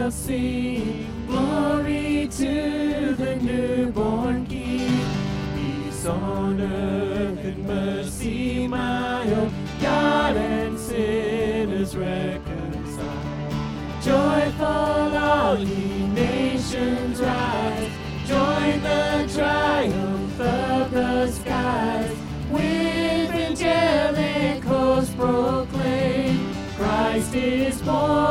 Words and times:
angels 0.00 0.14
sing 0.14 1.06
glory 1.26 2.28
to 2.30 3.14
the 3.14 3.36
newborn 3.36 4.46
King. 4.46 5.04
Peace 5.54 6.06
on 6.06 6.60
earth 6.60 7.44
and 7.44 7.66
mercy 7.66 8.66
mild, 8.66 9.52
God 9.80 10.36
and 10.36 10.78
sinners 10.78 11.96
reconciled. 11.96 13.52
Joyful 14.02 14.66
all 14.66 15.58
ye 15.58 16.06
nations 16.06 17.20
rise, 17.20 17.90
join 18.26 18.82
the 18.82 19.30
triumph 19.34 20.40
of 20.40 20.90
the 20.90 21.30
skies. 21.30 22.16
With 22.50 23.30
angelic 23.30 24.64
hosts 24.64 25.14
proclaim, 25.14 26.54
Christ 26.76 27.34
is 27.34 27.82
born 27.82 28.29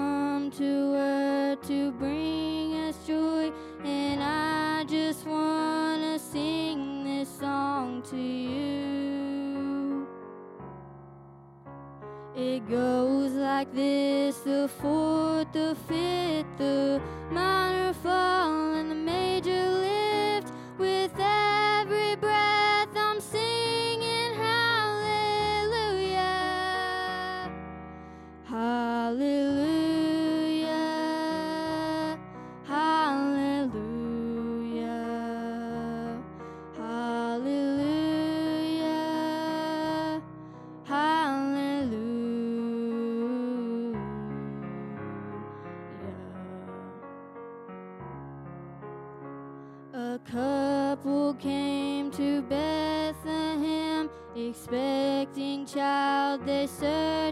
come 0.00 0.50
to 0.50 0.94
earth 0.94 1.60
to 1.68 1.92
bring 1.92 2.74
us 2.86 2.96
joy, 3.06 3.52
and 3.84 4.22
I 4.22 4.84
just 4.84 5.26
wanna 5.26 6.18
sing 6.18 7.04
this 7.04 7.28
song 7.28 8.02
to 8.10 8.16
you. 8.16 10.06
It 12.34 12.60
goes 12.68 13.32
like 13.32 13.70
this 13.74 14.38
the 14.40 14.68
fourth, 14.80 15.52
the 15.52 15.76
fifth, 15.88 16.52
the 16.56 17.00
minor 17.30 17.92
fall, 17.92 18.74
and 18.80 18.90
the 18.90 19.00
child. 56.30 56.46
They 56.46 56.66
searched 56.66 57.29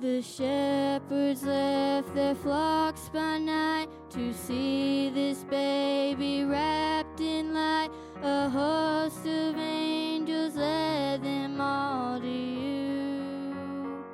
The 0.00 0.20
shepherds 0.20 1.42
left 1.42 2.14
their 2.14 2.34
flocks 2.34 3.08
by 3.08 3.38
night 3.38 3.88
to 4.10 4.34
see 4.34 5.08
this 5.08 5.42
baby 5.44 6.44
wrapped 6.44 7.20
in 7.22 7.54
light. 7.54 7.88
A 8.22 8.50
host 8.50 9.26
of 9.26 9.56
angels 9.56 10.54
led 10.54 11.24
them 11.24 11.58
all 11.62 12.20
to 12.20 12.26
you. 12.26 14.04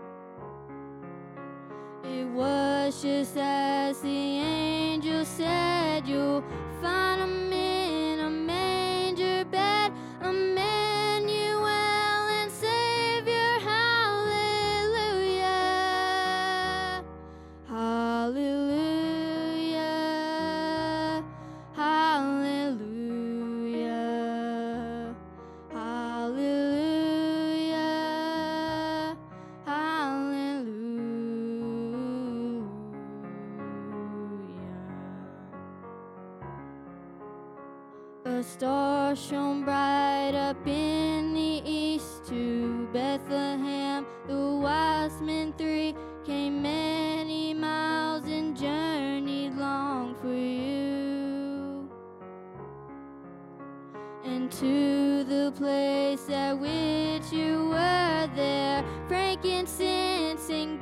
It 2.05 2.29
was 2.29 3.03
just 3.03 3.37
as 3.37 4.01
the 4.03 4.09
angel 4.09 5.25
said, 5.25 5.82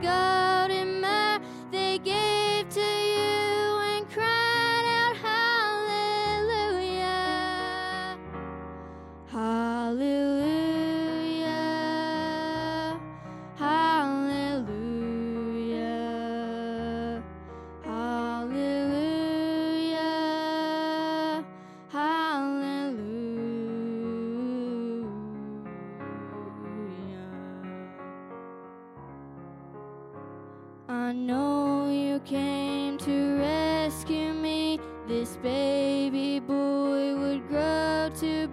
go. 0.02 0.49
I 31.10 31.12
know 31.12 31.90
you 31.90 32.20
came 32.20 32.96
to 32.98 33.38
rescue 33.38 34.32
me. 34.32 34.78
This 35.08 35.36
baby 35.38 36.38
boy 36.38 37.16
would 37.18 37.48
grow 37.48 38.12
to 38.20 38.46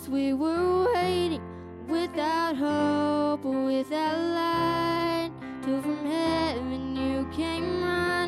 guess 0.00 0.08
we 0.08 0.32
were 0.32 0.92
waiting 0.94 1.42
without 1.88 2.56
hope, 2.56 3.44
or 3.44 3.64
without 3.66 4.18
light, 4.18 5.30
till 5.62 5.82
from 5.82 6.06
heaven 6.06 6.96
you 6.96 7.28
came 7.36 7.82
right. 7.82 8.19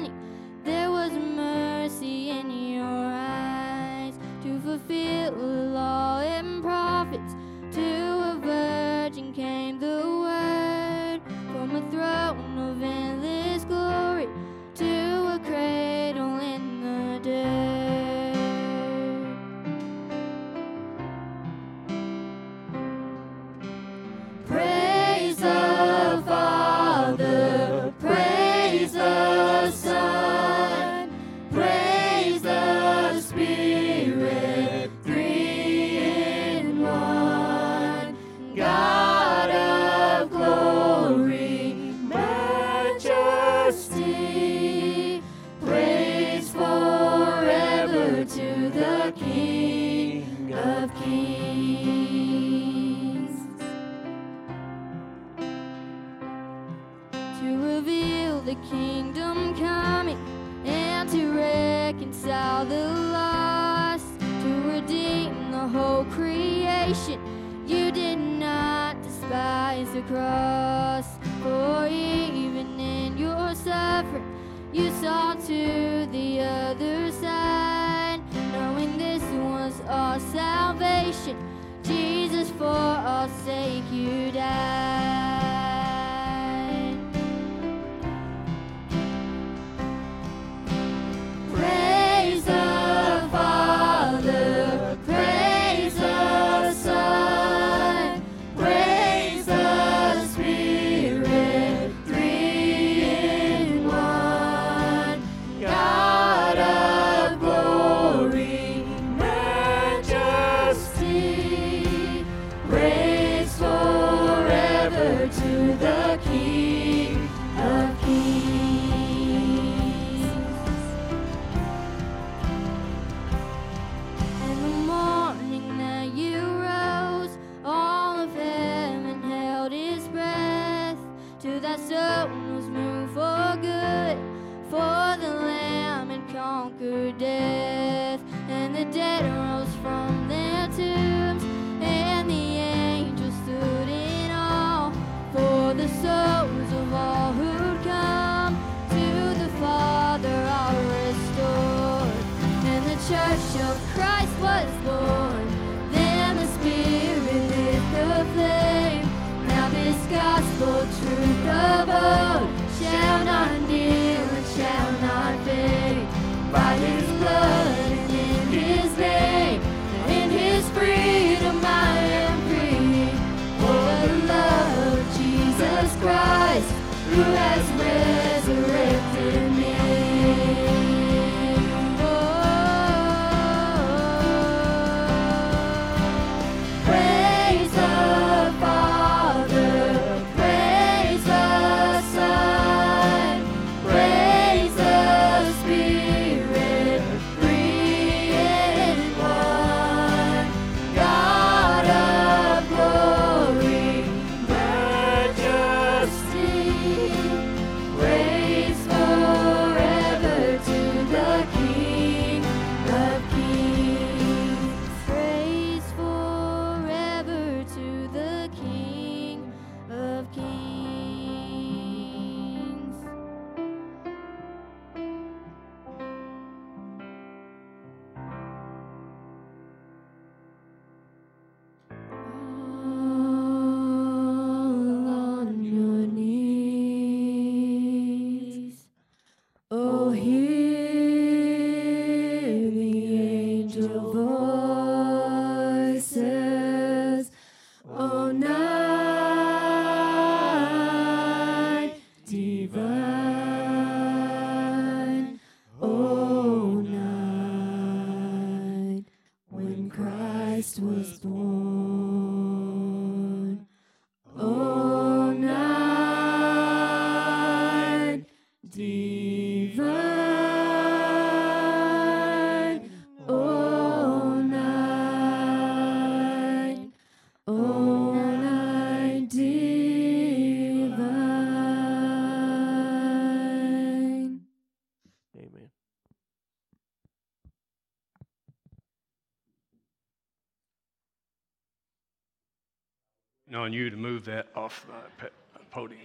On 293.73 293.77
you 293.79 293.89
to 293.89 293.97
move 293.97 294.27
that 294.27 294.49
off 294.55 294.85
the 295.19 295.31
podium. 295.71 296.03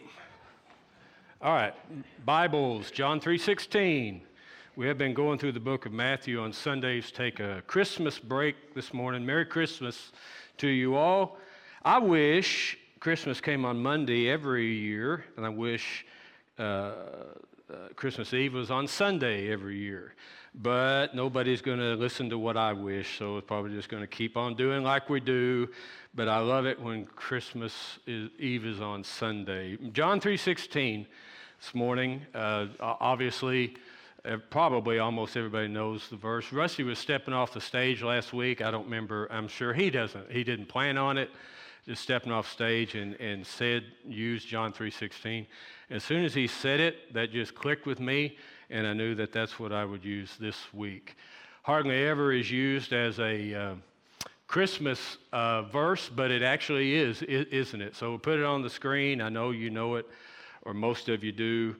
All 1.41 1.53
right, 1.53 1.73
Bibles, 2.25 2.91
John 2.91 3.19
3:16. 3.19 4.21
We 4.77 4.87
have 4.87 4.97
been 4.97 5.13
going 5.13 5.37
through 5.37 5.51
the 5.51 5.59
book 5.59 5.85
of 5.85 5.91
Matthew 5.91 6.39
on 6.39 6.53
Sundays. 6.53 7.11
Take 7.11 7.41
a 7.41 7.61
Christmas 7.67 8.19
break 8.19 8.73
this 8.73 8.93
morning. 8.93 9.25
Merry 9.25 9.43
Christmas 9.43 10.13
to 10.59 10.69
you 10.69 10.95
all. 10.95 11.39
I 11.83 11.99
wish 11.99 12.77
Christmas 13.01 13.41
came 13.41 13.65
on 13.65 13.83
Monday 13.83 14.29
every 14.29 14.67
year, 14.67 15.25
and 15.35 15.45
I 15.45 15.49
wish 15.49 16.05
uh, 16.57 16.93
uh, 17.71 17.89
Christmas 17.95 18.33
Eve 18.33 18.53
was 18.53 18.71
on 18.71 18.87
Sunday 18.87 19.51
every 19.51 19.77
year. 19.77 20.13
But 20.55 21.13
nobody's 21.13 21.61
going 21.61 21.79
to 21.79 21.95
listen 21.95 22.29
to 22.29 22.37
what 22.37 22.57
I 22.57 22.73
wish, 22.73 23.19
so 23.19 23.37
it's 23.37 23.47
probably 23.47 23.71
just 23.71 23.89
going 23.89 24.01
to 24.01 24.07
keep 24.07 24.37
on 24.37 24.55
doing 24.55 24.83
like 24.83 25.09
we 25.09 25.19
do. 25.19 25.67
But 26.15 26.27
I 26.27 26.39
love 26.39 26.65
it 26.65 26.79
when 26.81 27.05
Christmas 27.05 27.99
is, 28.07 28.29
Eve 28.39 28.65
is 28.65 28.81
on 28.81 29.03
Sunday. 29.03 29.77
John 29.91 30.19
3:16 30.19 31.05
this 31.59 31.75
morning. 31.75 32.25
Uh, 32.33 32.67
obviously, 32.79 33.75
uh, 34.25 34.37
probably 34.49 34.99
almost 34.99 35.37
everybody 35.37 35.67
knows 35.67 36.09
the 36.09 36.15
verse. 36.15 36.51
Rusty 36.51 36.83
was 36.83 36.97
stepping 36.97 37.33
off 37.33 37.53
the 37.53 37.61
stage 37.61 38.01
last 38.01 38.33
week. 38.33 38.61
I 38.61 38.71
don't 38.71 38.85
remember. 38.85 39.27
I'm 39.31 39.47
sure 39.47 39.73
he 39.73 39.89
doesn't. 39.89 40.31
He 40.31 40.43
didn't 40.43 40.67
plan 40.67 40.97
on 40.97 41.17
it. 41.17 41.29
Just 41.85 42.01
stepping 42.01 42.31
off 42.31 42.51
stage 42.51 42.95
and, 42.95 43.13
and 43.15 43.45
said, 43.45 43.83
use 44.05 44.43
John 44.43 44.73
3:16. 44.73 45.45
As 45.89 46.03
soon 46.03 46.25
as 46.25 46.33
he 46.33 46.47
said 46.47 46.79
it, 46.79 47.13
that 47.13 47.31
just 47.31 47.55
clicked 47.55 47.85
with 47.85 47.99
me, 47.99 48.35
and 48.69 48.85
I 48.85 48.93
knew 48.93 49.15
that 49.15 49.31
that's 49.31 49.57
what 49.57 49.71
I 49.71 49.85
would 49.85 50.03
use 50.03 50.35
this 50.37 50.57
week. 50.73 51.15
Hardly 51.63 52.05
ever 52.05 52.33
is 52.33 52.51
used 52.51 52.91
as 52.91 53.19
a 53.19 53.53
uh, 53.53 53.75
Christmas 54.47 55.17
uh, 55.31 55.61
verse, 55.63 56.09
but 56.09 56.29
it 56.29 56.41
actually 56.41 56.95
is, 56.95 57.21
isn't 57.21 57.81
it? 57.81 57.95
So 57.95 58.09
we'll 58.09 58.19
put 58.19 58.39
it 58.39 58.45
on 58.45 58.61
the 58.61 58.69
screen. 58.69 59.21
I 59.21 59.29
know 59.29 59.51
you 59.51 59.69
know 59.69 59.95
it, 59.95 60.05
or 60.63 60.73
most 60.73 61.07
of 61.07 61.23
you 61.23 61.31
do. 61.31 61.75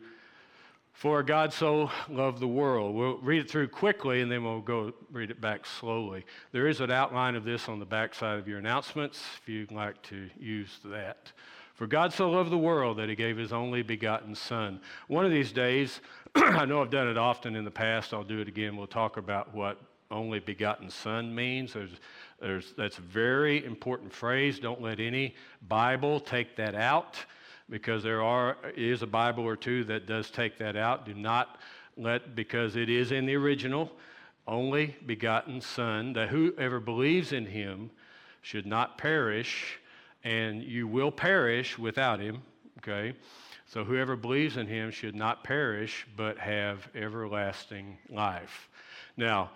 For 0.93 1.21
God 1.21 1.53
so 1.53 1.91
loved 2.09 2.39
the 2.39 2.47
world. 2.47 2.95
We'll 2.95 3.17
read 3.17 3.41
it 3.41 3.51
through 3.51 3.67
quickly 3.67 4.21
and 4.21 4.31
then 4.31 4.43
we'll 4.43 4.61
go 4.61 4.93
read 5.11 5.29
it 5.29 5.39
back 5.39 5.65
slowly. 5.65 6.25
There 6.51 6.67
is 6.67 6.81
an 6.81 6.89
outline 6.89 7.35
of 7.35 7.43
this 7.43 7.69
on 7.69 7.77
the 7.77 7.85
back 7.85 8.15
side 8.15 8.39
of 8.39 8.47
your 8.47 8.57
announcements 8.57 9.21
if 9.39 9.47
you'd 9.47 9.71
like 9.71 10.01
to 10.03 10.27
use 10.39 10.79
that. 10.85 11.31
For 11.77 11.86
God 11.86 12.12
so 12.12 12.31
loved 12.31 12.50
the 12.50 12.57
world 12.57 12.98
that 12.98 13.07
he 13.07 13.13
gave 13.13 13.38
his 13.38 13.53
only 13.53 13.84
begotten 13.84 14.34
Son. 14.34 14.81
One 15.07 15.25
of 15.25 15.31
these 15.31 15.51
days, 15.51 16.01
I 16.36 16.65
know 16.65 16.81
I've 16.81 16.89
done 16.89 17.07
it 17.07 17.19
often 17.19 17.55
in 17.55 17.63
the 17.63 17.72
past, 17.72 18.15
I'll 18.15 18.24
do 18.24 18.39
it 18.39 18.48
again. 18.48 18.75
We'll 18.75 18.88
talk 18.88 19.17
about 19.17 19.53
what 19.53 19.79
only 20.10 20.39
begotten 20.39 20.89
Son 20.89 21.34
means. 21.34 21.74
There's, 21.74 21.91
there's, 22.41 22.74
that's 22.75 22.98
a 22.98 23.01
very 23.01 23.63
important 23.63 24.12
phrase. 24.12 24.57
Don't 24.57 24.81
let 24.81 25.00
any 25.00 25.36
Bible 25.67 26.19
take 26.19 26.55
that 26.55 26.74
out 26.74 27.15
because 27.69 28.01
there 28.01 28.24
are, 28.24 28.57
is 28.75 29.03
a 29.03 29.07
Bible 29.07 29.43
or 29.43 29.55
two 29.55 29.84
that 29.84 30.07
does 30.07 30.31
take 30.31 30.57
that 30.57 30.75
out. 30.75 31.05
Do 31.05 31.13
not 31.13 31.60
let, 31.96 32.36
because 32.36 32.75
it 32.75 32.89
is 32.89 33.12
in 33.12 33.27
the 33.27 33.36
original, 33.36 33.91
only 34.48 34.96
begotten 35.05 35.62
Son, 35.62 36.13
that 36.13 36.29
whoever 36.29 36.79
believes 36.79 37.34
in 37.34 37.46
him 37.46 37.91
should 38.41 38.65
not 38.65 38.98
perish 38.98 39.79
and 40.27 40.62
you 40.62 40.89
will 40.89 41.10
perish 41.10 41.77
without 41.77 42.19
him, 42.19 42.41
okay? 42.79 43.15
So 43.65 43.86
whoever 43.86 44.17
believes 44.17 44.57
in 44.57 44.67
him 44.67 44.91
should 44.91 45.15
not 45.15 45.41
perish, 45.41 46.05
but 46.17 46.38
have 46.38 46.89
everlasting 46.93 47.98
life. 48.10 48.67
Now, 49.15 49.51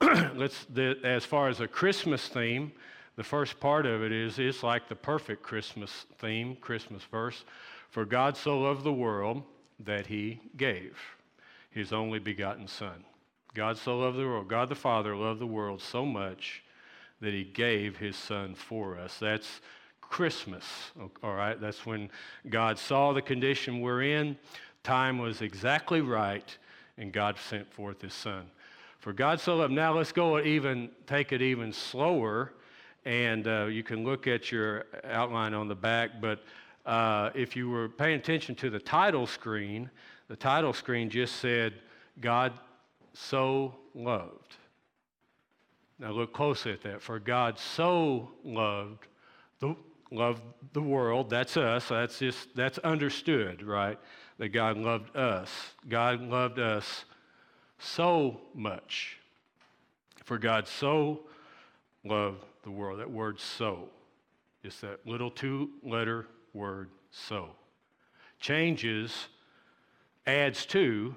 let's, 0.34 0.64
the, 0.64 0.96
as 1.04 1.26
far 1.26 1.48
as 1.48 1.60
a 1.60 1.68
Christmas 1.68 2.26
theme, 2.28 2.72
the 3.16 3.22
first 3.22 3.60
part 3.60 3.84
of 3.84 4.02
it 4.02 4.12
is 4.12 4.38
it's 4.38 4.62
like 4.62 4.88
the 4.88 4.96
perfect 4.96 5.42
Christmas 5.42 6.06
theme, 6.18 6.56
Christmas 6.56 7.02
verse. 7.02 7.44
For 7.90 8.06
God 8.06 8.34
so 8.38 8.58
loved 8.58 8.82
the 8.82 8.94
world 8.94 9.42
that 9.80 10.06
he 10.06 10.40
gave 10.56 10.98
his 11.70 11.92
only 11.92 12.18
begotten 12.18 12.66
Son. 12.66 13.04
God 13.52 13.76
so 13.76 13.98
loved 13.98 14.16
the 14.16 14.24
world. 14.24 14.48
God 14.48 14.70
the 14.70 14.74
Father 14.74 15.14
loved 15.14 15.40
the 15.40 15.46
world 15.46 15.82
so 15.82 16.06
much 16.06 16.62
that 17.20 17.34
he 17.34 17.44
gave 17.44 17.98
his 17.98 18.16
Son 18.16 18.54
for 18.54 18.98
us. 18.98 19.18
That's 19.18 19.60
Christmas, 20.10 20.64
all 21.22 21.34
right? 21.34 21.60
That's 21.60 21.84
when 21.84 22.10
God 22.48 22.78
saw 22.78 23.12
the 23.12 23.22
condition 23.22 23.80
we're 23.80 24.02
in. 24.02 24.36
Time 24.82 25.18
was 25.18 25.42
exactly 25.42 26.00
right, 26.00 26.56
and 26.98 27.12
God 27.12 27.38
sent 27.38 27.72
forth 27.72 28.02
his 28.02 28.14
son. 28.14 28.46
For 29.00 29.12
God 29.12 29.40
so 29.40 29.56
loved. 29.56 29.72
Now 29.72 29.96
let's 29.96 30.12
go 30.12 30.40
even, 30.40 30.90
take 31.06 31.32
it 31.32 31.42
even 31.42 31.72
slower, 31.72 32.52
and 33.04 33.46
uh, 33.46 33.66
you 33.66 33.82
can 33.82 34.04
look 34.04 34.26
at 34.26 34.50
your 34.50 34.86
outline 35.04 35.54
on 35.54 35.68
the 35.68 35.74
back, 35.74 36.20
but 36.20 36.42
uh, 36.86 37.30
if 37.34 37.56
you 37.56 37.68
were 37.70 37.88
paying 37.88 38.16
attention 38.16 38.54
to 38.56 38.70
the 38.70 38.78
title 38.78 39.26
screen, 39.26 39.90
the 40.28 40.36
title 40.36 40.72
screen 40.72 41.10
just 41.10 41.36
said, 41.36 41.74
God 42.20 42.52
so 43.12 43.74
loved. 43.94 44.56
Now 45.98 46.10
look 46.10 46.32
closely 46.32 46.72
at 46.72 46.82
that. 46.82 47.02
For 47.02 47.18
God 47.18 47.58
so 47.58 48.30
loved 48.42 49.06
the 49.60 49.76
loved 50.14 50.42
the 50.72 50.82
world. 50.82 51.30
That's 51.30 51.56
us. 51.56 51.88
That's 51.88 52.18
just 52.18 52.54
that's 52.54 52.78
understood, 52.78 53.62
right? 53.62 53.98
That 54.38 54.48
God 54.48 54.76
loved 54.76 55.16
us. 55.16 55.50
God 55.88 56.20
loved 56.22 56.58
us 56.58 57.04
so 57.78 58.40
much. 58.54 59.18
For 60.24 60.38
God 60.38 60.66
so 60.66 61.20
loved 62.04 62.44
the 62.62 62.70
world. 62.70 63.00
That 63.00 63.10
word 63.10 63.38
so. 63.40 63.88
It's 64.62 64.80
that 64.80 65.06
little 65.06 65.30
two 65.30 65.70
letter 65.82 66.26
word 66.54 66.88
so. 67.10 67.50
Changes, 68.40 69.28
adds 70.26 70.64
to 70.66 71.14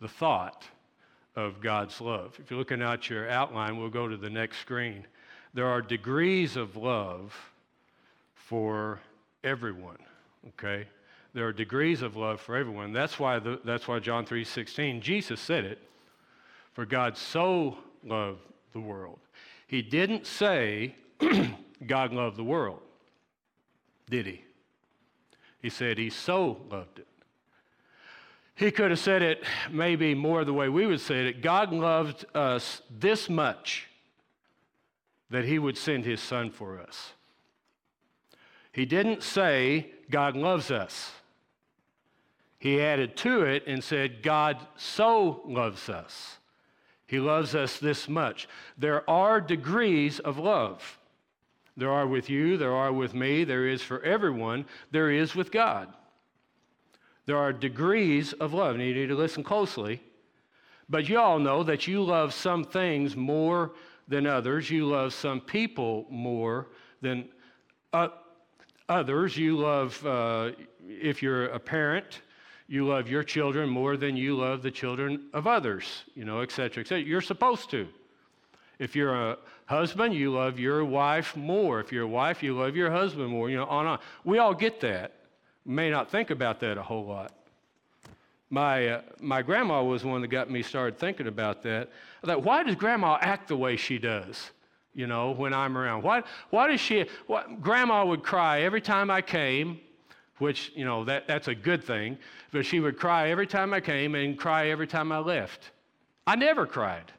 the 0.00 0.08
thought 0.08 0.64
of 1.36 1.60
God's 1.60 2.00
love. 2.00 2.36
If 2.40 2.50
you're 2.50 2.58
looking 2.58 2.82
at 2.82 3.08
your 3.08 3.28
outline, 3.28 3.78
we'll 3.78 3.90
go 3.90 4.08
to 4.08 4.16
the 4.16 4.30
next 4.30 4.58
screen. 4.58 5.06
There 5.54 5.66
are 5.66 5.80
degrees 5.80 6.56
of 6.56 6.76
love 6.76 7.34
for 8.46 9.00
everyone. 9.42 9.98
Okay? 10.50 10.86
There 11.34 11.46
are 11.46 11.52
degrees 11.52 12.00
of 12.00 12.14
love 12.16 12.40
for 12.40 12.56
everyone. 12.56 12.92
That's 12.92 13.18
why, 13.18 13.40
the, 13.40 13.60
that's 13.64 13.88
why 13.88 13.98
John 13.98 14.24
3.16, 14.24 15.00
Jesus 15.00 15.40
said 15.40 15.64
it, 15.64 15.80
for 16.72 16.86
God 16.86 17.16
so 17.16 17.76
loved 18.04 18.38
the 18.72 18.80
world. 18.80 19.18
He 19.66 19.82
didn't 19.82 20.26
say 20.26 20.94
God 21.86 22.12
loved 22.12 22.36
the 22.36 22.44
world, 22.44 22.80
did 24.08 24.26
he? 24.26 24.44
He 25.60 25.68
said 25.68 25.98
he 25.98 26.08
so 26.08 26.60
loved 26.70 27.00
it. 27.00 27.08
He 28.54 28.70
could 28.70 28.90
have 28.90 29.00
said 29.00 29.22
it 29.22 29.42
maybe 29.72 30.14
more 30.14 30.44
the 30.44 30.52
way 30.52 30.68
we 30.68 30.86
would 30.86 31.00
say 31.00 31.26
it. 31.26 31.42
God 31.42 31.72
loved 31.72 32.24
us 32.34 32.80
this 32.96 33.28
much 33.28 33.88
that 35.30 35.44
he 35.44 35.58
would 35.58 35.76
send 35.76 36.04
his 36.04 36.20
son 36.20 36.50
for 36.50 36.80
us. 36.80 37.12
He 38.76 38.84
didn't 38.84 39.22
say, 39.22 39.90
God 40.10 40.36
loves 40.36 40.70
us. 40.70 41.10
He 42.58 42.78
added 42.78 43.16
to 43.16 43.40
it 43.40 43.66
and 43.66 43.82
said, 43.82 44.22
God 44.22 44.58
so 44.76 45.40
loves 45.46 45.88
us. 45.88 46.36
He 47.06 47.18
loves 47.18 47.54
us 47.54 47.78
this 47.78 48.06
much. 48.06 48.46
There 48.76 49.08
are 49.08 49.40
degrees 49.40 50.18
of 50.18 50.36
love. 50.36 50.98
There 51.78 51.90
are 51.90 52.06
with 52.06 52.28
you, 52.28 52.58
there 52.58 52.74
are 52.74 52.92
with 52.92 53.14
me, 53.14 53.44
there 53.44 53.66
is 53.66 53.80
for 53.80 54.02
everyone, 54.02 54.66
there 54.90 55.10
is 55.10 55.34
with 55.34 55.50
God. 55.50 55.88
There 57.24 57.38
are 57.38 57.54
degrees 57.54 58.34
of 58.34 58.52
love, 58.52 58.74
and 58.74 58.84
you 58.84 58.92
need 58.92 59.08
to 59.08 59.16
listen 59.16 59.42
closely. 59.42 60.02
But 60.90 61.08
you 61.08 61.18
all 61.18 61.38
know 61.38 61.62
that 61.62 61.86
you 61.86 62.02
love 62.02 62.34
some 62.34 62.62
things 62.62 63.16
more 63.16 63.72
than 64.06 64.26
others. 64.26 64.68
You 64.68 64.84
love 64.84 65.14
some 65.14 65.40
people 65.40 66.04
more 66.10 66.68
than 67.00 67.30
uh, 67.94 68.08
others. 68.88 69.36
You 69.36 69.56
love, 69.56 70.04
uh, 70.06 70.52
if 70.88 71.22
you're 71.22 71.46
a 71.46 71.58
parent, 71.58 72.22
you 72.68 72.86
love 72.86 73.08
your 73.08 73.22
children 73.22 73.68
more 73.68 73.96
than 73.96 74.16
you 74.16 74.36
love 74.36 74.62
the 74.62 74.70
children 74.70 75.26
of 75.32 75.46
others, 75.46 76.04
you 76.14 76.24
know, 76.24 76.40
et 76.40 76.50
cetera, 76.50 76.82
et 76.82 76.88
cetera. 76.88 77.04
You're 77.04 77.20
supposed 77.20 77.70
to. 77.70 77.88
If 78.78 78.96
you're 78.96 79.14
a 79.14 79.38
husband, 79.66 80.14
you 80.14 80.32
love 80.32 80.58
your 80.58 80.84
wife 80.84 81.36
more. 81.36 81.80
If 81.80 81.92
you're 81.92 82.04
a 82.04 82.08
wife, 82.08 82.42
you 82.42 82.58
love 82.58 82.76
your 82.76 82.90
husband 82.90 83.30
more, 83.30 83.48
you 83.48 83.56
know, 83.56 83.66
on 83.66 83.86
and 83.86 83.88
on. 83.88 83.98
We 84.24 84.38
all 84.38 84.54
get 84.54 84.80
that. 84.80 85.12
may 85.66 85.90
not 85.90 86.10
think 86.10 86.30
about 86.30 86.60
that 86.60 86.78
a 86.78 86.82
whole 86.82 87.04
lot. 87.04 87.32
My, 88.48 88.88
uh, 88.88 89.02
my 89.20 89.42
grandma 89.42 89.82
was 89.82 90.04
one 90.04 90.20
that 90.22 90.28
got 90.28 90.48
me 90.48 90.62
started 90.62 90.98
thinking 90.98 91.26
about 91.26 91.62
that. 91.62 91.90
I 92.22 92.26
thought, 92.26 92.44
why 92.44 92.62
does 92.62 92.76
grandma 92.76 93.18
act 93.20 93.48
the 93.48 93.56
way 93.56 93.76
she 93.76 93.98
does? 93.98 94.50
You 94.96 95.06
know, 95.06 95.32
when 95.32 95.52
I'm 95.52 95.76
around. 95.76 96.02
Why, 96.02 96.22
why 96.48 96.68
does 96.68 96.80
she, 96.80 97.04
what, 97.26 97.60
grandma 97.60 98.06
would 98.06 98.22
cry 98.22 98.62
every 98.62 98.80
time 98.80 99.10
I 99.10 99.20
came, 99.20 99.78
which, 100.38 100.72
you 100.74 100.86
know, 100.86 101.04
that, 101.04 101.28
that's 101.28 101.48
a 101.48 101.54
good 101.54 101.84
thing, 101.84 102.16
but 102.50 102.64
she 102.64 102.80
would 102.80 102.98
cry 102.98 103.28
every 103.28 103.46
time 103.46 103.74
I 103.74 103.80
came 103.80 104.14
and 104.14 104.38
cry 104.38 104.68
every 104.68 104.86
time 104.86 105.12
I 105.12 105.18
left. 105.18 105.70
I 106.26 106.34
never 106.34 106.64
cried 106.64 107.12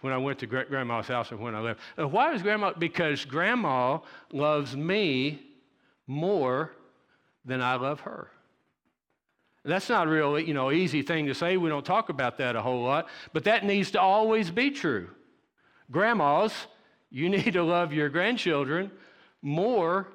when 0.00 0.14
I 0.14 0.16
went 0.16 0.38
to 0.38 0.46
grandma's 0.46 1.08
house 1.08 1.30
or 1.30 1.36
when 1.36 1.54
I 1.54 1.60
left. 1.60 1.80
Uh, 1.98 2.08
why 2.08 2.32
does 2.32 2.40
grandma? 2.40 2.72
Because 2.72 3.26
grandma 3.26 3.98
loves 4.32 4.74
me 4.74 5.42
more 6.06 6.72
than 7.44 7.60
I 7.60 7.74
love 7.74 8.00
her. 8.00 8.28
That's 9.62 9.90
not 9.90 10.08
a 10.08 10.42
you 10.42 10.54
know, 10.54 10.72
easy 10.72 11.02
thing 11.02 11.26
to 11.26 11.34
say. 11.34 11.58
We 11.58 11.68
don't 11.68 11.84
talk 11.84 12.08
about 12.08 12.38
that 12.38 12.56
a 12.56 12.62
whole 12.62 12.82
lot, 12.82 13.08
but 13.34 13.44
that 13.44 13.62
needs 13.62 13.90
to 13.90 14.00
always 14.00 14.50
be 14.50 14.70
true. 14.70 15.10
Grandmas, 15.90 16.54
you 17.10 17.28
need 17.28 17.52
to 17.52 17.62
love 17.62 17.92
your 17.92 18.08
grandchildren 18.08 18.90
more 19.42 20.08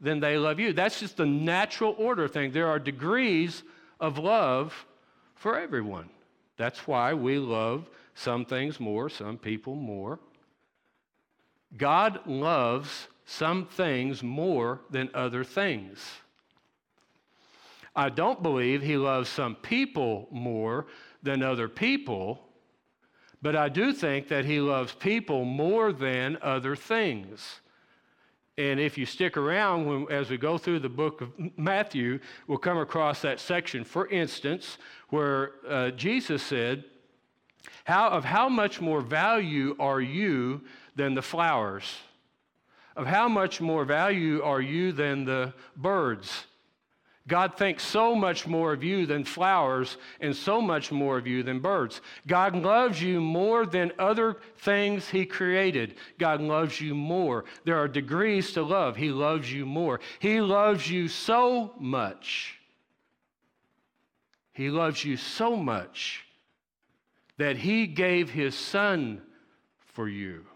than 0.00 0.20
they 0.20 0.38
love 0.38 0.60
you. 0.60 0.72
That's 0.72 1.00
just 1.00 1.16
the 1.16 1.26
natural 1.26 1.94
order 1.98 2.28
thing. 2.28 2.52
There 2.52 2.68
are 2.68 2.78
degrees 2.78 3.62
of 4.00 4.18
love 4.18 4.86
for 5.34 5.58
everyone. 5.58 6.08
That's 6.56 6.86
why 6.86 7.14
we 7.14 7.38
love 7.38 7.88
some 8.14 8.44
things 8.44 8.80
more, 8.80 9.08
some 9.08 9.38
people 9.38 9.74
more. 9.74 10.18
God 11.76 12.26
loves 12.26 13.08
some 13.26 13.66
things 13.66 14.22
more 14.22 14.80
than 14.90 15.10
other 15.14 15.44
things. 15.44 16.00
I 17.94 18.08
don't 18.08 18.42
believe 18.42 18.82
he 18.82 18.96
loves 18.96 19.28
some 19.28 19.54
people 19.56 20.28
more 20.30 20.86
than 21.22 21.42
other 21.42 21.68
people, 21.68 22.40
but 23.40 23.54
I 23.54 23.68
do 23.68 23.92
think 23.92 24.28
that 24.28 24.44
he 24.44 24.60
loves 24.60 24.92
people 24.92 25.44
more 25.44 25.92
than 25.92 26.38
other 26.42 26.74
things. 26.74 27.60
And 28.56 28.80
if 28.80 28.98
you 28.98 29.06
stick 29.06 29.36
around 29.36 29.86
when, 29.86 30.06
as 30.10 30.30
we 30.30 30.36
go 30.36 30.58
through 30.58 30.80
the 30.80 30.88
book 30.88 31.20
of 31.20 31.30
Matthew, 31.56 32.18
we'll 32.48 32.58
come 32.58 32.78
across 32.78 33.22
that 33.22 33.38
section, 33.38 33.84
for 33.84 34.08
instance, 34.08 34.78
where 35.10 35.52
uh, 35.68 35.90
Jesus 35.90 36.42
said, 36.42 36.84
how, 37.84 38.08
Of 38.08 38.24
how 38.24 38.48
much 38.48 38.80
more 38.80 39.00
value 39.00 39.76
are 39.78 40.00
you 40.00 40.62
than 40.96 41.14
the 41.14 41.22
flowers? 41.22 41.84
Of 42.96 43.06
how 43.06 43.28
much 43.28 43.60
more 43.60 43.84
value 43.84 44.42
are 44.42 44.60
you 44.60 44.90
than 44.90 45.24
the 45.24 45.54
birds? 45.76 46.46
God 47.28 47.56
thinks 47.56 47.84
so 47.84 48.14
much 48.14 48.46
more 48.46 48.72
of 48.72 48.82
you 48.82 49.04
than 49.04 49.22
flowers 49.22 49.98
and 50.20 50.34
so 50.34 50.62
much 50.62 50.90
more 50.90 51.18
of 51.18 51.26
you 51.26 51.42
than 51.42 51.60
birds. 51.60 52.00
God 52.26 52.56
loves 52.56 53.02
you 53.02 53.20
more 53.20 53.66
than 53.66 53.92
other 53.98 54.38
things 54.56 55.08
He 55.08 55.26
created. 55.26 55.96
God 56.18 56.40
loves 56.40 56.80
you 56.80 56.94
more. 56.94 57.44
There 57.64 57.78
are 57.78 57.86
degrees 57.86 58.52
to 58.52 58.62
love. 58.62 58.96
He 58.96 59.10
loves 59.10 59.52
you 59.52 59.66
more. 59.66 60.00
He 60.18 60.40
loves 60.40 60.90
you 60.90 61.06
so 61.06 61.74
much. 61.78 62.58
He 64.54 64.70
loves 64.70 65.04
you 65.04 65.18
so 65.18 65.54
much 65.54 66.24
that 67.36 67.58
He 67.58 67.86
gave 67.86 68.30
His 68.30 68.54
Son 68.54 69.20
for 69.92 70.08
you. 70.08 70.46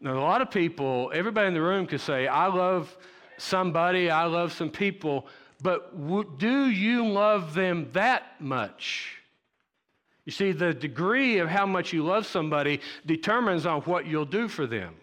Now, 0.00 0.16
a 0.16 0.20
lot 0.20 0.40
of 0.40 0.50
people, 0.50 1.10
everybody 1.12 1.48
in 1.48 1.54
the 1.54 1.60
room 1.60 1.86
could 1.86 2.00
say, 2.00 2.28
I 2.28 2.46
love 2.46 2.96
somebody, 3.40 4.10
I 4.10 4.24
love 4.24 4.52
some 4.52 4.70
people, 4.70 5.26
but 5.62 5.98
w- 6.00 6.30
do 6.38 6.68
you 6.68 7.06
love 7.06 7.54
them 7.54 7.88
that 7.92 8.40
much? 8.40 9.16
You 10.24 10.32
see, 10.32 10.52
the 10.52 10.74
degree 10.74 11.38
of 11.38 11.48
how 11.48 11.64
much 11.64 11.92
you 11.92 12.04
love 12.04 12.26
somebody 12.26 12.80
determines 13.06 13.64
on 13.64 13.80
what 13.82 14.06
you'll 14.06 14.26
do 14.26 14.46
for 14.46 14.66
them. 14.66 14.94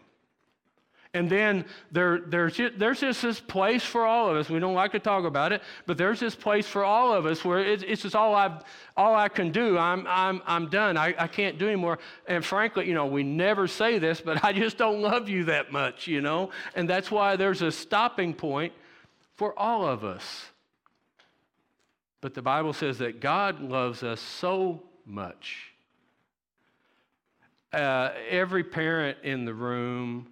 And 1.16 1.30
then 1.30 1.64
there, 1.94 2.20
there's, 2.20 2.58
just, 2.58 2.78
there's 2.78 3.00
just 3.00 3.22
this 3.22 3.40
place 3.40 3.84
for 3.84 4.06
all 4.06 4.30
of 4.30 4.36
us. 4.36 4.50
We 4.50 4.60
don't 4.60 4.74
like 4.74 4.92
to 4.92 5.00
talk 5.00 5.24
about 5.24 5.54
it, 5.54 5.62
but 5.86 5.98
there's 5.98 6.20
this 6.20 6.36
place 6.36 6.68
for 6.68 6.84
all 6.84 7.14
of 7.14 7.26
us 7.26 7.46
where 7.46 7.60
it's, 7.60 7.84
it's 7.88 8.02
just 8.02 8.18
all, 8.18 8.36
i 8.36 8.62
all 8.98 9.16
I 9.16 9.30
can 9.30 9.54
do. 9.54 9.78
I'm, 9.78 10.06
I'm, 10.10 10.42
I'm 10.46 10.70
done. 10.70 10.98
I, 10.98 11.16
I 11.18 11.28
can't 11.28 11.58
do 11.58 11.68
anymore. 11.68 12.00
And 12.28 12.44
frankly, 12.44 12.86
you 12.90 12.94
know, 12.94 13.06
we 13.06 13.24
never 13.24 13.66
say 13.66 13.98
this, 13.98 14.20
but 14.20 14.44
I 14.44 14.52
just 14.52 14.78
don't 14.78 15.02
love 15.02 15.30
you 15.30 15.46
that 15.46 15.72
much, 15.72 16.06
you 16.06 16.20
know? 16.20 16.50
And 16.76 16.90
that's 16.90 17.10
why 17.10 17.38
there's 17.38 17.62
a 17.62 17.72
stopping 17.72 18.34
point 18.34 18.74
for 19.38 19.58
all 19.58 19.88
of 19.88 20.04
us. 20.04 20.48
But 22.20 22.34
the 22.34 22.42
Bible 22.42 22.74
says 22.74 22.98
that 22.98 23.22
God 23.22 23.62
loves 23.62 24.04
us 24.04 24.20
so 24.20 24.84
much. 25.06 25.72
Uh, 27.72 28.12
every 28.30 28.66
parent 28.66 29.18
in 29.24 29.46
the 29.46 29.54
room, 29.54 30.28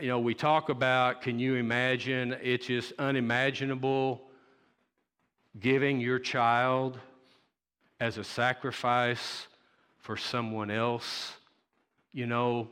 you 0.00 0.08
know, 0.08 0.18
we 0.18 0.34
talk 0.34 0.68
about 0.68 1.22
can 1.22 1.38
you 1.38 1.54
imagine? 1.54 2.36
It's 2.42 2.66
just 2.66 2.92
unimaginable 2.98 4.22
giving 5.58 6.00
your 6.00 6.18
child 6.18 6.98
as 7.98 8.18
a 8.18 8.24
sacrifice 8.24 9.46
for 9.98 10.16
someone 10.16 10.70
else. 10.70 11.32
You 12.12 12.26
know, 12.26 12.68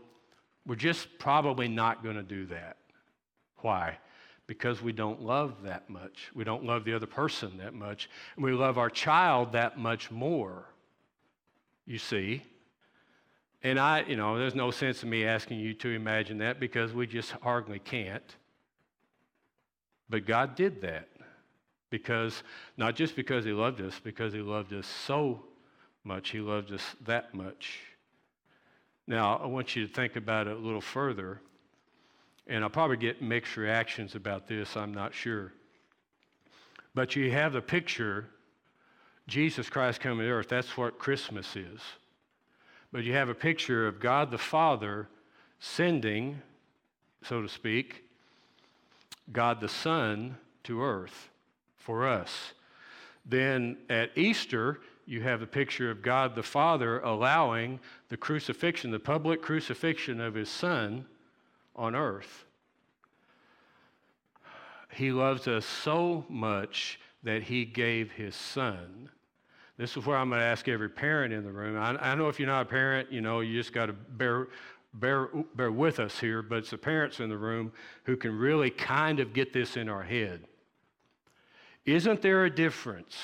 we're 0.66 0.74
just 0.76 1.18
probably 1.18 1.68
not 1.68 2.02
going 2.02 2.16
to 2.16 2.22
do 2.22 2.46
that. 2.46 2.76
Why? 3.58 3.98
Because 4.46 4.82
we 4.82 4.92
don't 4.92 5.22
love 5.22 5.62
that 5.64 5.88
much. 5.88 6.30
We 6.34 6.44
don't 6.44 6.64
love 6.64 6.84
the 6.84 6.94
other 6.94 7.06
person 7.06 7.56
that 7.58 7.72
much. 7.72 8.10
And 8.36 8.44
we 8.44 8.52
love 8.52 8.76
our 8.76 8.90
child 8.90 9.52
that 9.52 9.78
much 9.78 10.10
more. 10.10 10.66
You 11.86 11.98
see? 11.98 12.42
And 13.64 13.80
I, 13.80 14.02
you 14.02 14.16
know, 14.16 14.38
there's 14.38 14.54
no 14.54 14.70
sense 14.70 15.02
in 15.02 15.08
me 15.08 15.24
asking 15.24 15.58
you 15.58 15.72
to 15.74 15.88
imagine 15.88 16.38
that 16.38 16.60
because 16.60 16.92
we 16.92 17.06
just 17.06 17.32
hardly 17.42 17.78
can't. 17.78 18.36
But 20.10 20.26
God 20.26 20.54
did 20.54 20.82
that 20.82 21.08
because, 21.88 22.42
not 22.76 22.94
just 22.94 23.16
because 23.16 23.46
He 23.46 23.52
loved 23.52 23.80
us, 23.80 23.98
because 24.04 24.34
He 24.34 24.40
loved 24.40 24.74
us 24.74 24.86
so 24.86 25.46
much, 26.04 26.28
He 26.28 26.40
loved 26.40 26.72
us 26.72 26.82
that 27.06 27.34
much. 27.34 27.80
Now, 29.06 29.38
I 29.38 29.46
want 29.46 29.74
you 29.74 29.86
to 29.86 29.92
think 29.92 30.16
about 30.16 30.46
it 30.46 30.56
a 30.56 30.60
little 30.60 30.80
further, 30.82 31.40
and 32.46 32.62
I'll 32.62 32.70
probably 32.70 32.98
get 32.98 33.22
mixed 33.22 33.56
reactions 33.56 34.14
about 34.14 34.46
this, 34.46 34.76
I'm 34.76 34.92
not 34.92 35.14
sure. 35.14 35.54
But 36.94 37.16
you 37.16 37.30
have 37.30 37.54
the 37.54 37.62
picture 37.62 38.26
Jesus 39.26 39.70
Christ 39.70 40.00
coming 40.00 40.26
to 40.26 40.30
earth. 40.30 40.48
That's 40.50 40.76
what 40.76 40.98
Christmas 40.98 41.56
is 41.56 41.80
but 42.94 43.02
you 43.02 43.12
have 43.12 43.28
a 43.28 43.34
picture 43.34 43.88
of 43.88 43.98
God 43.98 44.30
the 44.30 44.38
Father 44.38 45.08
sending, 45.58 46.40
so 47.24 47.42
to 47.42 47.48
speak, 47.48 48.04
God 49.32 49.60
the 49.60 49.68
Son 49.68 50.36
to 50.62 50.80
earth 50.80 51.28
for 51.76 52.06
us. 52.06 52.52
Then 53.26 53.78
at 53.90 54.16
Easter, 54.16 54.78
you 55.06 55.22
have 55.22 55.42
a 55.42 55.46
picture 55.46 55.90
of 55.90 56.02
God 56.02 56.36
the 56.36 56.44
Father 56.44 57.00
allowing 57.00 57.80
the 58.10 58.16
crucifixion, 58.16 58.92
the 58.92 59.00
public 59.00 59.42
crucifixion 59.42 60.20
of 60.20 60.36
his 60.36 60.48
Son 60.48 61.04
on 61.74 61.96
earth. 61.96 62.44
He 64.92 65.10
loves 65.10 65.48
us 65.48 65.66
so 65.66 66.24
much 66.28 67.00
that 67.24 67.42
he 67.42 67.64
gave 67.64 68.12
his 68.12 68.36
Son 68.36 69.10
this 69.76 69.96
is 69.96 70.06
where 70.06 70.16
I'm 70.16 70.28
going 70.28 70.40
to 70.40 70.46
ask 70.46 70.68
every 70.68 70.88
parent 70.88 71.32
in 71.32 71.44
the 71.44 71.50
room. 71.50 71.76
I, 71.76 72.12
I 72.12 72.14
know 72.14 72.28
if 72.28 72.38
you're 72.38 72.48
not 72.48 72.62
a 72.62 72.68
parent, 72.68 73.10
you 73.10 73.20
know, 73.20 73.40
you 73.40 73.58
just 73.58 73.72
got 73.72 73.86
to 73.86 73.92
bear, 73.92 74.48
bear, 74.94 75.28
bear 75.56 75.72
with 75.72 75.98
us 75.98 76.18
here, 76.18 76.42
but 76.42 76.58
it's 76.58 76.70
the 76.70 76.78
parents 76.78 77.18
in 77.20 77.28
the 77.28 77.36
room 77.36 77.72
who 78.04 78.16
can 78.16 78.38
really 78.38 78.70
kind 78.70 79.18
of 79.18 79.32
get 79.32 79.52
this 79.52 79.76
in 79.76 79.88
our 79.88 80.02
head. 80.02 80.44
Isn't 81.84 82.22
there 82.22 82.44
a 82.44 82.50
difference 82.50 83.16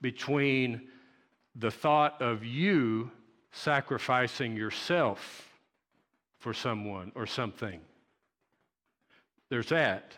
between 0.00 0.88
the 1.56 1.70
thought 1.70 2.22
of 2.22 2.44
you 2.44 3.10
sacrificing 3.50 4.56
yourself 4.56 5.50
for 6.38 6.54
someone 6.54 7.10
or 7.16 7.26
something? 7.26 7.80
There's 9.50 9.68
that. 9.70 10.12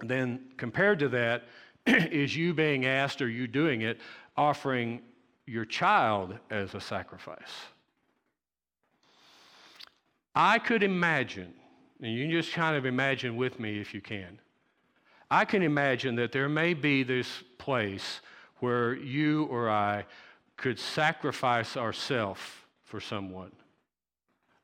then 0.00 0.40
compared 0.56 0.98
to 0.98 1.08
that 1.10 1.44
is 1.86 2.36
you 2.36 2.54
being 2.54 2.86
asked 2.86 3.22
or 3.22 3.28
you 3.28 3.46
doing 3.46 3.82
it 3.82 3.98
offering 4.36 5.00
your 5.46 5.64
child 5.64 6.38
as 6.50 6.74
a 6.74 6.80
sacrifice. 6.80 7.52
I 10.34 10.58
could 10.58 10.82
imagine, 10.82 11.52
and 12.00 12.12
you 12.12 12.24
can 12.24 12.30
just 12.30 12.52
kind 12.52 12.76
of 12.76 12.86
imagine 12.86 13.36
with 13.36 13.60
me 13.60 13.80
if 13.80 13.92
you 13.92 14.00
can. 14.00 14.38
I 15.30 15.44
can 15.44 15.62
imagine 15.62 16.16
that 16.16 16.32
there 16.32 16.48
may 16.48 16.74
be 16.74 17.02
this 17.02 17.42
place 17.58 18.20
where 18.60 18.94
you 18.94 19.44
or 19.44 19.68
I 19.68 20.06
could 20.56 20.78
sacrifice 20.78 21.76
ourselves 21.76 22.40
for 22.84 23.00
someone. 23.00 23.52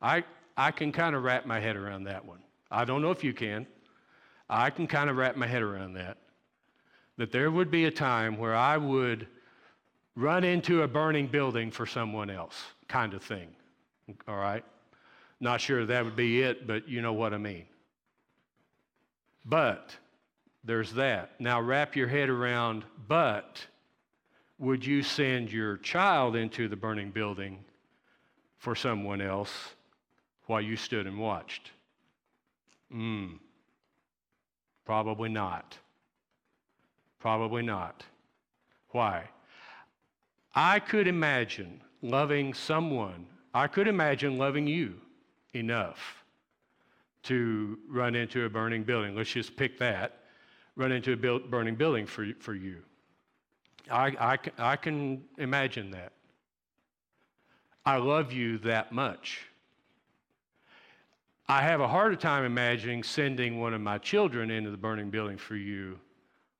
I, 0.00 0.24
I 0.56 0.70
can 0.70 0.92
kind 0.92 1.16
of 1.16 1.24
wrap 1.24 1.46
my 1.46 1.58
head 1.58 1.76
around 1.76 2.04
that 2.04 2.24
one. 2.24 2.40
I 2.70 2.84
don't 2.84 3.02
know 3.02 3.10
if 3.10 3.24
you 3.24 3.34
can. 3.34 3.66
I 4.48 4.70
can 4.70 4.86
kind 4.86 5.10
of 5.10 5.16
wrap 5.16 5.36
my 5.36 5.46
head 5.46 5.62
around 5.62 5.94
that. 5.94 6.18
that 7.16 7.32
there 7.32 7.50
would 7.50 7.70
be 7.70 7.86
a 7.86 7.90
time 7.90 8.38
where 8.38 8.54
I 8.54 8.76
would 8.76 9.26
run 10.18 10.42
into 10.42 10.82
a 10.82 10.88
burning 10.88 11.28
building 11.28 11.70
for 11.70 11.86
someone 11.86 12.28
else, 12.28 12.60
kind 12.88 13.14
of 13.14 13.22
thing. 13.22 13.48
All 14.26 14.36
right? 14.36 14.64
Not 15.38 15.60
sure 15.60 15.86
that 15.86 16.04
would 16.04 16.16
be 16.16 16.42
it, 16.42 16.66
but 16.66 16.88
you 16.88 17.00
know 17.00 17.12
what 17.12 17.32
I 17.32 17.38
mean. 17.38 17.66
But 19.44 19.96
there's 20.64 20.92
that. 20.94 21.40
Now 21.40 21.60
wrap 21.60 21.94
your 21.94 22.08
head 22.08 22.28
around, 22.28 22.84
but 23.06 23.64
would 24.58 24.84
you 24.84 25.04
send 25.04 25.52
your 25.52 25.76
child 25.76 26.34
into 26.34 26.66
the 26.66 26.76
burning 26.76 27.12
building 27.12 27.64
for 28.58 28.74
someone 28.74 29.20
else 29.20 29.52
while 30.46 30.60
you 30.60 30.76
stood 30.76 31.06
and 31.06 31.16
watched? 31.16 31.70
Hmm. 32.90 33.34
Probably 34.84 35.28
not. 35.28 35.78
Probably 37.20 37.62
not. 37.62 38.02
Why? 38.90 39.28
I 40.54 40.78
could 40.78 41.06
imagine 41.06 41.80
loving 42.02 42.54
someone, 42.54 43.26
I 43.54 43.66
could 43.66 43.88
imagine 43.88 44.38
loving 44.38 44.66
you 44.66 44.94
enough 45.54 46.24
to 47.24 47.78
run 47.88 48.14
into 48.14 48.44
a 48.44 48.48
burning 48.48 48.84
building. 48.84 49.14
Let's 49.14 49.30
just 49.30 49.56
pick 49.56 49.78
that. 49.78 50.20
Run 50.76 50.92
into 50.92 51.12
a 51.12 51.16
build, 51.16 51.50
burning 51.50 51.74
building 51.74 52.06
for, 52.06 52.26
for 52.38 52.54
you. 52.54 52.82
I, 53.90 54.06
I, 54.18 54.38
I 54.72 54.76
can 54.76 55.24
imagine 55.38 55.90
that. 55.90 56.12
I 57.84 57.96
love 57.96 58.32
you 58.32 58.58
that 58.58 58.92
much. 58.92 59.40
I 61.48 61.62
have 61.62 61.80
a 61.80 61.88
harder 61.88 62.16
time 62.16 62.44
imagining 62.44 63.02
sending 63.02 63.58
one 63.58 63.72
of 63.72 63.80
my 63.80 63.98
children 63.98 64.50
into 64.50 64.70
the 64.70 64.76
burning 64.76 65.08
building 65.08 65.38
for 65.38 65.56
you 65.56 65.98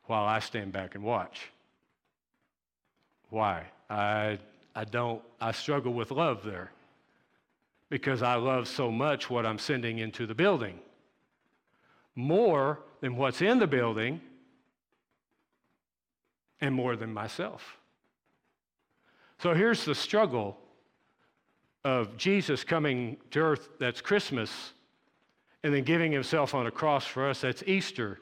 while 0.05 0.25
I 0.25 0.39
stand 0.39 0.73
back 0.73 0.95
and 0.95 1.05
watch. 1.05 1.51
Why? 3.29 3.67
I, 3.89 4.39
I 4.75 4.85
don't, 4.85 5.23
I 5.41 5.53
struggle 5.53 5.93
with 5.93 6.11
love 6.11 6.43
there 6.45 6.71
because 7.91 8.23
I 8.23 8.35
love 8.35 8.69
so 8.69 8.91
much 8.91 9.31
what 9.31 9.47
I'm 9.47 9.59
sending 9.59 9.99
into 9.99 10.27
the 10.27 10.35
building. 10.35 10.79
More 12.15 12.81
than 13.01 13.17
what's 13.17 13.41
in 13.41 13.59
the 13.59 13.67
building 13.67 14.21
and 16.61 16.75
more 16.75 16.97
than 16.97 17.13
myself. 17.13 17.79
So 19.39 19.55
here's 19.55 19.85
the 19.85 19.95
struggle 19.95 20.59
of 21.85 22.17
Jesus 22.17 22.65
coming 22.65 23.17
to 23.31 23.41
earth, 23.41 23.69
that's 23.79 24.01
Christmas, 24.01 24.73
and 25.63 25.73
then 25.73 25.85
giving 25.85 26.13
himself 26.13 26.55
on 26.55 26.67
a 26.67 26.71
cross 26.71 27.07
for 27.07 27.29
us, 27.29 27.41
that's 27.41 27.63
Easter. 27.67 28.19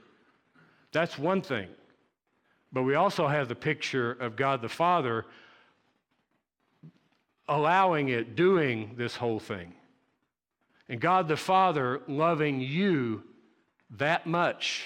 That's 0.93 1.19
one 1.19 1.43
thing. 1.43 1.69
But 2.73 2.83
we 2.83 2.95
also 2.95 3.27
have 3.27 3.49
the 3.49 3.55
picture 3.55 4.13
of 4.13 4.37
God 4.37 4.63
the 4.63 4.69
Father 4.69 5.25
allowing 7.49 8.09
it, 8.09 8.37
doing 8.37 8.95
this 8.97 9.17
whole 9.17 9.41
thing. 9.41 9.73
And 10.89 11.01
God 11.01 11.29
the 11.29 11.37
Father 11.37 12.01
loving 12.07 12.61
you 12.61 13.23
that 13.99 14.27
much 14.27 14.85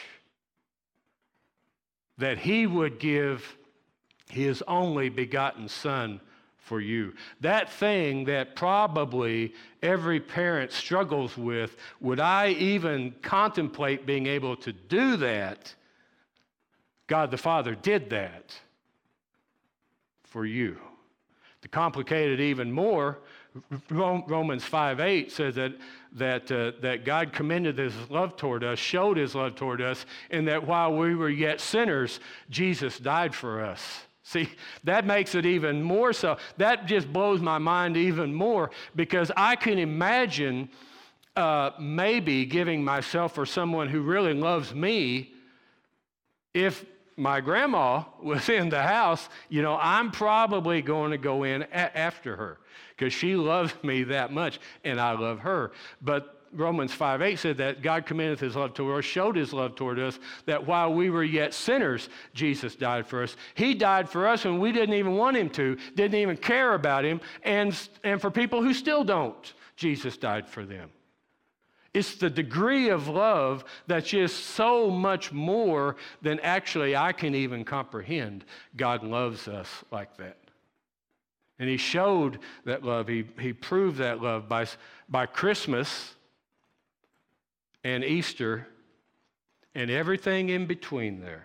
that 2.19 2.39
he 2.39 2.67
would 2.67 2.99
give 2.99 3.57
his 4.29 4.63
only 4.69 5.09
begotten 5.09 5.69
Son 5.69 6.21
for 6.59 6.81
you. 6.81 7.15
That 7.41 7.71
thing 7.73 8.27
that 8.27 8.55
probably 8.55 9.55
every 9.83 10.21
parent 10.21 10.71
struggles 10.71 11.37
with, 11.37 11.77
would 12.01 12.21
I 12.21 12.51
even 12.51 13.15
contemplate 13.23 14.07
being 14.07 14.27
able 14.27 14.57
to 14.57 14.73
do 14.73 15.17
that? 15.17 15.75
God 17.07 17.31
the 17.31 17.39
Father 17.39 17.75
did 17.75 18.11
that 18.11 18.55
for 20.25 20.47
you. 20.47 20.79
Complicate 21.71 22.31
it 22.31 22.41
even 22.41 22.73
more, 22.73 23.19
Romans 23.91 24.65
5 24.65 25.01
8 25.01 25.33
says 25.33 25.55
that, 25.57 25.73
that, 26.13 26.51
uh, 26.53 26.73
that 26.81 27.05
God 27.05 27.33
commended 27.33 27.79
his 27.79 27.95
love 28.09 28.37
toward 28.37 28.63
us, 28.63 28.79
showed 28.79 29.17
his 29.17 29.35
love 29.35 29.57
toward 29.57 29.81
us, 29.81 30.07
and 30.31 30.47
that 30.47 30.67
while 30.67 30.95
we 30.95 31.15
were 31.15 31.31
yet 31.31 31.61
sinners, 31.61 32.21
Jesus 32.49 32.99
died 32.99 33.35
for 33.35 33.65
us. 33.65 34.03
See, 34.23 34.49
that 34.85 35.05
makes 35.05 35.35
it 35.35 35.45
even 35.47 35.83
more 35.83 36.13
so. 36.13 36.37
That 36.57 36.87
just 36.87 37.13
blows 37.13 37.41
my 37.41 37.59
mind 37.59 37.97
even 37.97 38.33
more 38.33 38.71
because 38.95 39.33
I 39.37 39.57
can 39.57 39.79
imagine 39.79 40.69
uh, 41.35 41.71
maybe 41.81 42.45
giving 42.45 42.85
myself 42.85 43.35
for 43.35 43.47
someone 43.47 43.89
who 43.89 44.03
really 44.03 44.35
loves 44.35 44.73
me 44.73 45.33
if 46.55 46.85
my 47.21 47.41
grandma 47.41 48.05
was 48.23 48.49
in 48.49 48.71
the 48.71 48.83
house, 48.83 49.29
you 49.51 49.61
know, 49.61 49.77
I'm 49.81 50.11
probably 50.11 50.81
going 50.81 51.11
to 51.11 51.19
go 51.19 51.43
in 51.43 51.63
a- 51.63 51.99
after 51.99 52.35
her 52.37 52.59
because 52.97 53.13
she 53.13 53.37
loves 53.37 53.73
me 53.83 54.05
that 54.05 54.33
much 54.33 54.59
and 54.85 54.99
I 54.99 55.13
love 55.13 55.41
her. 55.41 55.73
But 56.01 56.41
Romans 56.53 56.93
5 56.93 57.23
8 57.23 57.39
said 57.39 57.57
that 57.59 57.83
God 57.83 58.07
commended 58.07 58.41
his 58.41 58.57
love 58.57 58.75
toward 58.75 59.05
us, 59.05 59.05
showed 59.05 59.37
his 59.37 59.53
love 59.53 59.77
toward 59.77 59.99
us, 59.99 60.19
that 60.47 60.67
while 60.67 60.93
we 60.93 61.11
were 61.11 61.23
yet 61.23 61.55
sinners, 61.55 62.09
Jesus 62.35 62.75
died 62.75 63.07
for 63.07 63.23
us. 63.23 63.37
He 63.55 63.75
died 63.75 64.09
for 64.09 64.27
us 64.27 64.45
when 64.45 64.59
we 64.59 64.73
didn't 64.73 64.95
even 64.95 65.15
want 65.15 65.37
him 65.37 65.51
to, 65.51 65.77
didn't 65.95 66.19
even 66.19 66.37
care 66.37 66.75
about 66.75 67.05
him, 67.05 67.21
and, 67.45 67.79
and 68.03 68.21
for 68.21 68.31
people 68.31 68.63
who 68.63 68.75
still 68.75 69.05
don't, 69.05 69.53
Jesus 69.77 70.17
died 70.17 70.49
for 70.49 70.65
them. 70.65 70.91
It's 71.93 72.15
the 72.15 72.31
degree 72.31 72.89
of 72.89 73.09
love 73.09 73.65
that's 73.87 74.11
just 74.11 74.45
so 74.45 74.91
much 74.91 75.33
more 75.33 75.97
than 76.23 76.39
actually 76.41 76.95
I 76.95 77.13
can 77.13 77.35
even 77.35 77.65
comprehend. 77.65 78.45
God 78.77 79.03
loves 79.03 79.49
us 79.49 79.69
like 79.91 80.17
that. 80.19 80.37
And 81.59 81.69
He 81.69 81.77
showed 81.77 82.39
that 82.65 82.85
love, 82.85 83.09
He, 83.09 83.25
he 83.41 83.53
proved 83.53 83.99
that 83.99 84.23
love 84.23 84.49
by, 84.49 84.67
by 85.09 85.27
Christmas 85.27 86.15
and 87.83 88.05
Easter 88.05 88.69
and 89.75 89.91
everything 89.91 90.49
in 90.49 90.67
between 90.67 91.21
there. 91.21 91.45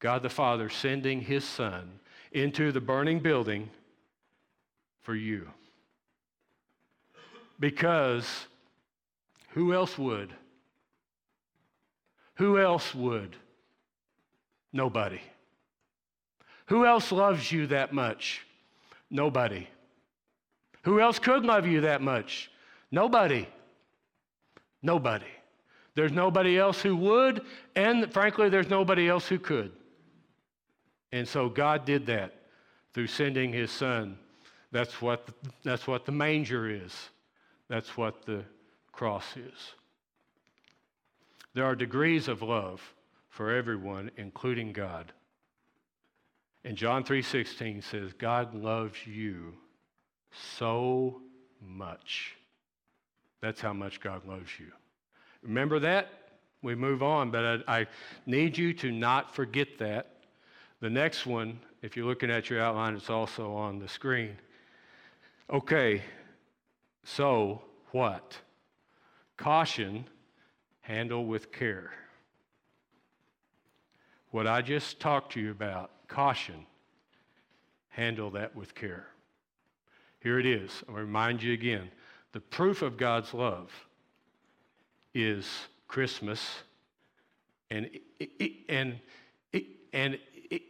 God 0.00 0.22
the 0.22 0.28
Father 0.28 0.68
sending 0.68 1.20
His 1.20 1.44
Son 1.44 2.00
into 2.32 2.72
the 2.72 2.80
burning 2.80 3.20
building 3.20 3.70
for 5.02 5.14
you. 5.14 5.48
Because 7.60 8.46
who 9.54 9.72
else 9.72 9.96
would? 9.96 10.34
Who 12.34 12.58
else 12.58 12.92
would? 12.92 13.36
Nobody. 14.72 15.20
Who 16.66 16.84
else 16.84 17.12
loves 17.12 17.52
you 17.52 17.68
that 17.68 17.92
much? 17.92 18.44
Nobody. 19.10 19.68
Who 20.82 21.00
else 21.00 21.20
could 21.20 21.44
love 21.44 21.68
you 21.68 21.82
that 21.82 22.02
much? 22.02 22.50
Nobody. 22.90 23.46
Nobody. 24.82 25.32
There's 25.94 26.10
nobody 26.10 26.58
else 26.58 26.82
who 26.82 26.96
would, 26.96 27.42
and 27.76 28.12
frankly, 28.12 28.48
there's 28.48 28.68
nobody 28.68 29.08
else 29.08 29.28
who 29.28 29.38
could. 29.38 29.70
And 31.12 31.28
so 31.28 31.48
God 31.48 31.84
did 31.84 32.06
that 32.06 32.34
through 32.92 33.06
sending 33.06 33.52
his 33.52 33.70
son. 33.70 34.18
That's 34.72 35.00
what, 35.00 35.28
that's 35.62 35.86
what 35.86 36.06
the 36.06 36.12
manger 36.12 36.68
is. 36.68 36.92
That's 37.68 37.96
what 37.96 38.26
the 38.26 38.42
cross 38.94 39.36
is. 39.36 39.74
There 41.54 41.64
are 41.64 41.76
degrees 41.76 42.28
of 42.28 42.42
love 42.42 42.94
for 43.28 43.52
everyone, 43.52 44.10
including 44.16 44.72
God. 44.72 45.12
And 46.64 46.76
John 46.76 47.04
3:16 47.04 47.82
says, 47.84 48.12
God 48.14 48.54
loves 48.54 49.06
you 49.06 49.54
so 50.30 51.20
much. 51.60 52.36
That's 53.40 53.60
how 53.60 53.72
much 53.72 54.00
God 54.00 54.24
loves 54.26 54.50
you. 54.58 54.72
Remember 55.42 55.78
that? 55.80 56.10
We 56.62 56.74
move 56.74 57.02
on, 57.02 57.30
but 57.30 57.62
I, 57.68 57.80
I 57.80 57.86
need 58.24 58.56
you 58.56 58.72
to 58.74 58.90
not 58.90 59.34
forget 59.34 59.78
that. 59.78 60.16
The 60.80 60.88
next 60.88 61.26
one, 61.26 61.60
if 61.82 61.96
you're 61.96 62.06
looking 62.06 62.30
at 62.30 62.48
your 62.48 62.62
outline, 62.62 62.96
it's 62.96 63.10
also 63.10 63.52
on 63.52 63.78
the 63.78 63.88
screen. 63.88 64.38
Okay, 65.50 66.02
so 67.04 67.62
what? 67.90 68.38
Caution, 69.36 70.06
handle 70.80 71.26
with 71.26 71.52
care. 71.52 71.92
What 74.30 74.46
I 74.46 74.62
just 74.62 75.00
talked 75.00 75.32
to 75.32 75.40
you 75.40 75.50
about, 75.50 75.90
caution, 76.08 76.66
handle 77.88 78.30
that 78.32 78.54
with 78.54 78.74
care. 78.74 79.06
Here 80.20 80.38
it 80.38 80.46
is. 80.46 80.82
I'll 80.88 80.94
remind 80.94 81.42
you 81.42 81.52
again. 81.52 81.90
The 82.32 82.40
proof 82.40 82.82
of 82.82 82.96
God's 82.96 83.32
love 83.32 83.70
is 85.14 85.48
Christmas 85.86 86.62
and, 87.70 87.90
and, 88.68 88.98
and 89.92 90.18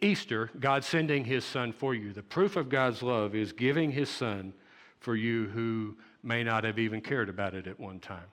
Easter, 0.01 0.51
God 0.59 0.85
sending 0.85 1.25
his 1.25 1.45
son 1.45 1.73
for 1.73 1.95
you. 1.95 2.13
The 2.13 2.23
proof 2.23 2.57
of 2.57 2.69
God's 2.69 3.03
love 3.03 3.35
is 3.35 3.53
giving 3.53 3.91
his 3.91 4.09
son 4.09 4.53
for 5.01 5.17
you 5.17 5.49
who 5.49 5.97
may 6.23 6.43
not 6.43 6.65
have 6.65 6.79
even 6.79 7.01
cared 7.01 7.29
about 7.29 7.55
it 7.55 7.67
at 7.67 7.79
one 7.79 8.01
time. 8.01 8.25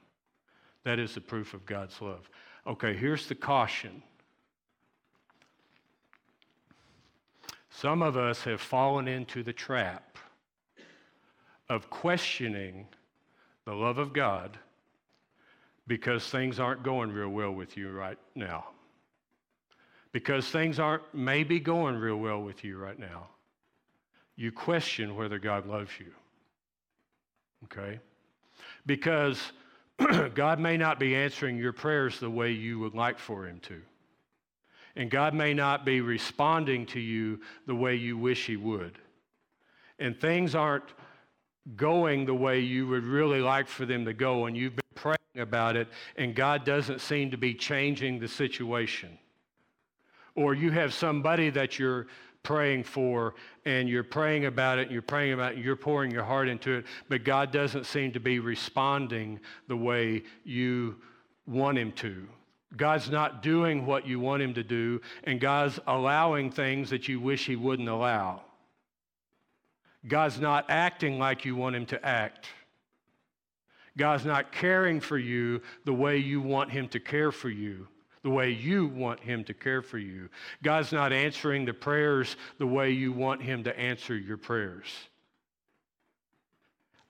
That 0.83 0.99
is 0.99 1.13
the 1.13 1.21
proof 1.21 1.53
of 1.53 1.65
God's 1.65 2.01
love. 2.01 2.29
Okay, 2.65 2.95
here's 2.95 3.27
the 3.27 3.35
caution. 3.35 4.01
Some 7.69 8.01
of 8.01 8.17
us 8.17 8.43
have 8.43 8.61
fallen 8.61 9.07
into 9.07 9.43
the 9.43 9.53
trap 9.53 10.17
of 11.69 11.89
questioning 11.89 12.87
the 13.65 13.73
love 13.73 13.97
of 13.97 14.13
God 14.13 14.57
because 15.87 16.29
things 16.29 16.59
aren't 16.59 16.83
going 16.83 17.11
real 17.11 17.29
well 17.29 17.51
with 17.51 17.77
you 17.77 17.91
right 17.91 18.17
now. 18.35 18.65
Because 20.11 20.47
things 20.47 20.79
aren't 20.79 21.03
maybe 21.13 21.59
going 21.59 21.95
real 21.95 22.17
well 22.17 22.41
with 22.41 22.63
you 22.63 22.77
right 22.77 22.99
now. 22.99 23.27
You 24.35 24.51
question 24.51 25.15
whether 25.15 25.39
God 25.39 25.65
loves 25.65 25.91
you. 25.99 26.11
Okay? 27.65 27.99
Because 28.85 29.51
God 30.33 30.59
may 30.59 30.77
not 30.77 30.99
be 30.99 31.15
answering 31.15 31.57
your 31.57 31.73
prayers 31.73 32.19
the 32.19 32.29
way 32.29 32.51
you 32.51 32.79
would 32.79 32.93
like 32.93 33.19
for 33.19 33.45
Him 33.45 33.59
to. 33.63 33.81
And 34.95 35.09
God 35.09 35.33
may 35.33 35.53
not 35.53 35.85
be 35.85 36.01
responding 36.01 36.85
to 36.87 36.99
you 36.99 37.39
the 37.65 37.75
way 37.75 37.95
you 37.95 38.17
wish 38.17 38.45
He 38.45 38.57
would. 38.57 38.97
And 39.99 40.19
things 40.19 40.55
aren't 40.55 40.93
going 41.75 42.25
the 42.25 42.33
way 42.33 42.59
you 42.59 42.87
would 42.87 43.03
really 43.03 43.39
like 43.39 43.67
for 43.67 43.85
them 43.85 44.05
to 44.05 44.13
go, 44.13 44.45
and 44.45 44.57
you've 44.57 44.75
been 44.75 44.81
praying 44.95 45.17
about 45.37 45.75
it, 45.75 45.87
and 46.15 46.35
God 46.35 46.65
doesn't 46.65 47.01
seem 47.01 47.31
to 47.31 47.37
be 47.37 47.53
changing 47.53 48.19
the 48.19 48.27
situation. 48.27 49.17
Or 50.35 50.53
you 50.53 50.71
have 50.71 50.93
somebody 50.93 51.49
that 51.51 51.77
you're 51.77 52.07
praying 52.43 52.83
for 52.83 53.35
and 53.65 53.87
you're 53.87 54.03
praying 54.03 54.45
about 54.45 54.79
it 54.79 54.83
and 54.83 54.91
you're 54.91 55.01
praying 55.01 55.33
about 55.33 55.51
it 55.51 55.55
and 55.55 55.65
you're 55.65 55.75
pouring 55.75 56.11
your 56.11 56.23
heart 56.23 56.47
into 56.47 56.71
it, 56.71 56.85
but 57.09 57.23
God 57.23 57.51
doesn't 57.51 57.85
seem 57.85 58.11
to 58.13 58.19
be 58.19 58.39
responding 58.39 59.39
the 59.67 59.77
way 59.77 60.23
you 60.43 60.95
want 61.45 61.77
Him 61.77 61.91
to. 61.93 62.27
God's 62.75 63.09
not 63.09 63.43
doing 63.43 63.85
what 63.85 64.07
you 64.07 64.19
want 64.19 64.41
Him 64.41 64.53
to 64.53 64.63
do, 64.63 65.01
and 65.25 65.39
God's 65.39 65.79
allowing 65.87 66.51
things 66.51 66.89
that 66.89 67.07
you 67.07 67.19
wish 67.19 67.45
He 67.45 67.55
wouldn't 67.55 67.89
allow. 67.89 68.43
God's 70.07 70.39
not 70.39 70.65
acting 70.69 71.19
like 71.19 71.45
you 71.45 71.55
want 71.55 71.75
Him 71.75 71.85
to 71.87 72.05
act. 72.05 72.47
God's 73.97 74.25
not 74.25 74.51
caring 74.51 75.01
for 75.01 75.17
you 75.17 75.61
the 75.83 75.93
way 75.93 76.17
you 76.17 76.41
want 76.41 76.71
Him 76.71 76.87
to 76.89 76.99
care 76.99 77.31
for 77.31 77.49
you 77.49 77.87
the 78.23 78.29
way 78.29 78.51
you 78.51 78.87
want 78.87 79.19
Him 79.19 79.43
to 79.45 79.53
care 79.53 79.81
for 79.81 79.97
you. 79.97 80.29
God's 80.63 80.91
not 80.91 81.11
answering 81.11 81.65
the 81.65 81.73
prayers 81.73 82.35
the 82.57 82.67
way 82.67 82.91
you 82.91 83.11
want 83.11 83.41
Him 83.41 83.63
to 83.63 83.79
answer 83.79 84.15
your 84.15 84.37
prayers. 84.37 84.87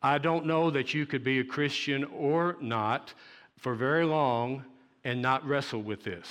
I 0.01 0.17
don't 0.17 0.45
know 0.45 0.71
that 0.71 0.93
you 0.93 1.05
could 1.05 1.23
be 1.23 1.39
a 1.39 1.43
Christian 1.43 2.05
or 2.05 2.57
not 2.59 3.13
for 3.57 3.75
very 3.75 4.05
long 4.05 4.65
and 5.03 5.21
not 5.21 5.45
wrestle 5.45 5.81
with 5.81 6.03
this. 6.03 6.27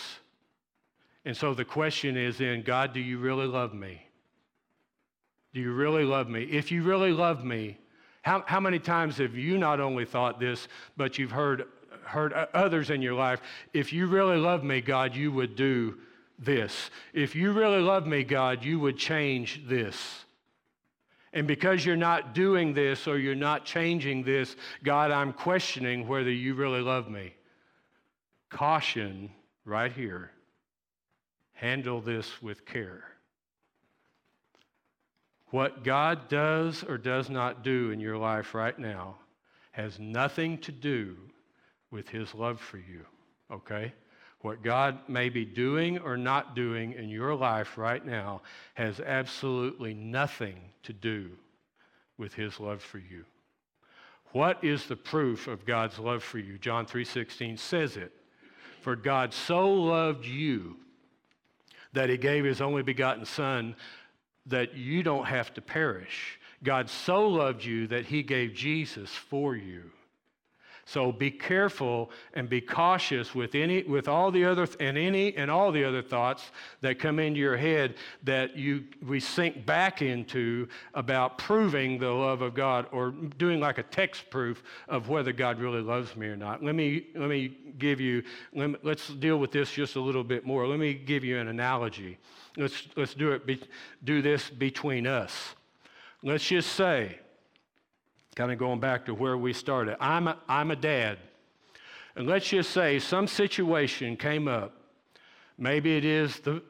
And 1.24 1.36
so 1.36 1.54
the 1.54 1.64
question 1.64 2.16
is 2.16 2.38
then, 2.38 2.62
God, 2.62 2.92
do 2.92 3.00
you 3.00 3.18
really 3.18 3.46
love 3.46 3.74
me? 3.74 4.02
Do 5.52 5.60
you 5.60 5.72
really 5.72 6.04
love 6.04 6.28
me? 6.28 6.44
If 6.44 6.72
you 6.72 6.82
really 6.82 7.12
love 7.12 7.44
me, 7.44 7.78
how, 8.22 8.44
how 8.46 8.60
many 8.60 8.78
times 8.78 9.18
have 9.18 9.34
you 9.34 9.58
not 9.58 9.80
only 9.80 10.04
thought 10.04 10.40
this, 10.40 10.68
but 10.96 11.18
you've 11.18 11.30
heard 11.30 11.66
hurt 12.10 12.32
others 12.54 12.90
in 12.90 13.02
your 13.02 13.14
life. 13.14 13.40
If 13.72 13.92
you 13.92 14.06
really 14.06 14.36
love 14.36 14.62
me, 14.62 14.80
God, 14.80 15.14
you 15.14 15.32
would 15.32 15.56
do 15.56 15.96
this. 16.38 16.90
If 17.12 17.34
you 17.34 17.52
really 17.52 17.80
love 17.80 18.06
me, 18.06 18.24
God, 18.24 18.64
you 18.64 18.78
would 18.80 18.96
change 18.96 19.62
this. 19.66 20.24
And 21.32 21.46
because 21.46 21.84
you're 21.84 21.96
not 21.96 22.34
doing 22.34 22.74
this 22.74 23.06
or 23.06 23.18
you're 23.18 23.34
not 23.34 23.64
changing 23.64 24.24
this, 24.24 24.56
God, 24.82 25.10
I'm 25.10 25.32
questioning 25.32 26.08
whether 26.08 26.30
you 26.30 26.54
really 26.54 26.80
love 26.80 27.08
me. 27.08 27.34
Caution 28.48 29.30
right 29.64 29.92
here. 29.92 30.32
Handle 31.52 32.00
this 32.00 32.42
with 32.42 32.66
care. 32.66 33.04
What 35.50 35.84
God 35.84 36.28
does 36.28 36.82
or 36.82 36.98
does 36.98 37.28
not 37.28 37.62
do 37.62 37.90
in 37.90 38.00
your 38.00 38.16
life 38.16 38.54
right 38.54 38.78
now 38.78 39.16
has 39.72 39.98
nothing 39.98 40.58
to 40.58 40.72
do 40.72 41.16
with 41.90 42.08
his 42.08 42.34
love 42.34 42.60
for 42.60 42.78
you, 42.78 43.04
okay? 43.50 43.92
What 44.42 44.62
God 44.62 44.98
may 45.08 45.28
be 45.28 45.44
doing 45.44 45.98
or 45.98 46.16
not 46.16 46.54
doing 46.54 46.92
in 46.92 47.08
your 47.08 47.34
life 47.34 47.76
right 47.76 48.04
now 48.04 48.42
has 48.74 49.00
absolutely 49.00 49.92
nothing 49.92 50.56
to 50.84 50.92
do 50.92 51.30
with 52.16 52.34
his 52.34 52.58
love 52.58 52.82
for 52.82 52.98
you. 52.98 53.24
What 54.32 54.62
is 54.62 54.86
the 54.86 54.96
proof 54.96 55.46
of 55.46 55.66
God's 55.66 55.98
love 55.98 56.22
for 56.22 56.38
you? 56.38 56.56
John 56.58 56.86
3:16 56.86 57.58
says 57.58 57.96
it. 57.96 58.12
For 58.80 58.96
God 58.96 59.34
so 59.34 59.70
loved 59.72 60.24
you 60.24 60.76
that 61.92 62.08
he 62.08 62.16
gave 62.16 62.44
his 62.44 62.60
only 62.60 62.82
begotten 62.82 63.24
son 63.24 63.76
that 64.46 64.74
you 64.74 65.02
don't 65.02 65.26
have 65.26 65.52
to 65.54 65.60
perish. 65.60 66.38
God 66.62 66.88
so 66.88 67.28
loved 67.28 67.64
you 67.64 67.86
that 67.88 68.06
he 68.06 68.22
gave 68.22 68.54
Jesus 68.54 69.10
for 69.10 69.54
you. 69.56 69.90
So 70.90 71.12
be 71.12 71.30
careful 71.30 72.10
and 72.34 72.48
be 72.48 72.60
cautious 72.60 73.32
with 73.32 73.54
any 73.54 73.84
with 73.84 74.08
all 74.08 74.32
the 74.32 74.44
other 74.44 74.66
and 74.80 74.98
any 74.98 75.36
and 75.36 75.48
all 75.48 75.70
the 75.70 75.84
other 75.84 76.02
thoughts 76.02 76.50
that 76.80 76.98
come 76.98 77.20
into 77.20 77.38
your 77.38 77.56
head 77.56 77.94
that 78.24 78.56
you 78.56 78.82
we 79.06 79.20
sink 79.20 79.64
back 79.64 80.02
into 80.02 80.66
about 80.94 81.38
proving 81.38 81.96
the 81.96 82.10
love 82.10 82.42
of 82.42 82.54
God 82.54 82.86
or 82.90 83.12
doing 83.38 83.60
like 83.60 83.78
a 83.78 83.84
text 83.84 84.30
proof 84.30 84.64
of 84.88 85.08
whether 85.08 85.30
God 85.32 85.60
really 85.60 85.80
loves 85.80 86.16
me 86.16 86.26
or 86.26 86.34
not. 86.34 86.60
Let 86.60 86.74
me 86.74 87.06
let 87.14 87.28
me 87.28 87.56
give 87.78 88.00
you 88.00 88.24
let 88.52 88.70
me, 88.70 88.76
let's 88.82 89.06
deal 89.06 89.38
with 89.38 89.52
this 89.52 89.70
just 89.70 89.94
a 89.94 90.00
little 90.00 90.24
bit 90.24 90.44
more. 90.44 90.66
Let 90.66 90.80
me 90.80 90.92
give 90.92 91.22
you 91.22 91.38
an 91.38 91.46
analogy. 91.46 92.18
Let's 92.56 92.88
let's 92.96 93.14
do 93.14 93.30
it 93.30 93.46
be, 93.46 93.62
do 94.02 94.22
this 94.22 94.50
between 94.50 95.06
us. 95.06 95.54
Let's 96.24 96.48
just 96.48 96.72
say 96.72 97.20
Kind 98.36 98.52
of 98.52 98.58
going 98.58 98.80
back 98.80 99.06
to 99.06 99.14
where 99.14 99.36
we 99.36 99.52
started. 99.52 99.96
I'm 100.00 100.28
a, 100.28 100.38
I'm 100.48 100.70
a 100.70 100.76
dad. 100.76 101.18
And 102.16 102.26
let's 102.26 102.48
just 102.48 102.70
say 102.70 102.98
some 102.98 103.26
situation 103.26 104.16
came 104.16 104.48
up. 104.48 104.74
Maybe 105.58 105.96
it 105.96 106.04
is 106.04 106.38
the 106.40 106.62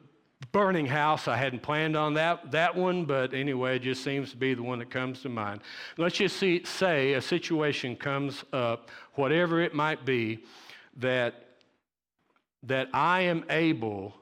burning 0.51 0.85
house. 0.85 1.27
I 1.27 1.37
hadn't 1.37 1.61
planned 1.61 1.95
on 1.95 2.15
that, 2.15 2.51
that 2.51 2.75
one, 2.75 3.05
but 3.05 3.33
anyway, 3.33 3.77
it 3.77 3.83
just 3.83 4.03
seems 4.03 4.31
to 4.31 4.37
be 4.37 4.53
the 4.53 4.63
one 4.63 4.79
that 4.79 4.89
comes 4.89 5.21
to 5.21 5.29
mind. 5.29 5.61
Let's 5.97 6.17
just 6.17 6.37
see, 6.37 6.63
say 6.65 7.13
a 7.13 7.21
situation 7.21 7.95
comes 7.95 8.43
up, 8.51 8.89
whatever 9.13 9.61
it 9.61 9.73
might 9.73 10.05
be, 10.05 10.43
that, 10.97 11.45
that 12.63 12.89
I 12.93 13.21
am 13.21 13.45
able 13.49 14.13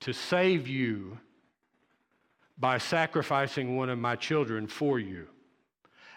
to 0.00 0.12
save 0.12 0.68
you 0.68 1.18
by 2.58 2.78
sacrificing 2.78 3.76
one 3.76 3.88
of 3.88 3.98
my 3.98 4.16
children 4.16 4.66
for 4.66 4.98
you. 4.98 5.26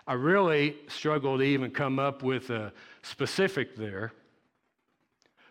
I 0.06 0.13
really 0.13 0.76
struggle 0.88 1.38
to 1.38 1.44
even 1.44 1.72
come 1.72 1.98
up 1.98 2.24
with 2.24 2.50
a 2.50 2.74
specific 3.04 3.76
there. 3.76 4.12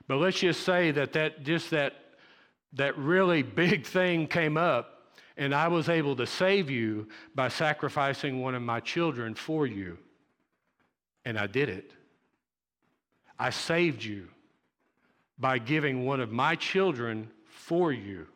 But 0.06 0.16
let's 0.16 0.40
just 0.40 0.62
say 0.62 0.90
that, 0.90 1.12
that 1.14 1.42
just 1.42 1.70
that, 1.70 1.94
that 2.74 2.96
really 2.98 3.42
big 3.42 3.86
thing 3.86 4.26
came 4.26 4.56
up, 4.56 5.14
and 5.36 5.54
I 5.54 5.68
was 5.68 5.88
able 5.88 6.16
to 6.16 6.26
save 6.26 6.70
you 6.70 7.08
by 7.34 7.48
sacrificing 7.48 8.40
one 8.42 8.54
of 8.54 8.62
my 8.62 8.80
children 8.80 9.34
for 9.34 9.66
you. 9.66 9.96
And 11.24 11.38
I 11.38 11.46
did 11.46 11.68
it. 11.68 11.92
I 13.38 13.50
saved 13.50 14.04
you 14.04 14.28
by 15.38 15.58
giving 15.58 16.04
one 16.04 16.20
of 16.20 16.30
my 16.30 16.56
children 16.56 17.30
for 17.48 17.92
you. 17.92 18.26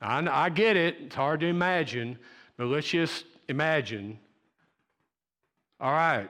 I, 0.00 0.26
I 0.46 0.48
get 0.48 0.76
it, 0.76 0.96
it's 1.00 1.14
hard 1.14 1.40
to 1.40 1.46
imagine, 1.46 2.18
but 2.56 2.66
let's 2.66 2.88
just 2.88 3.24
imagine 3.48 4.18
all 5.80 5.92
right. 5.92 6.28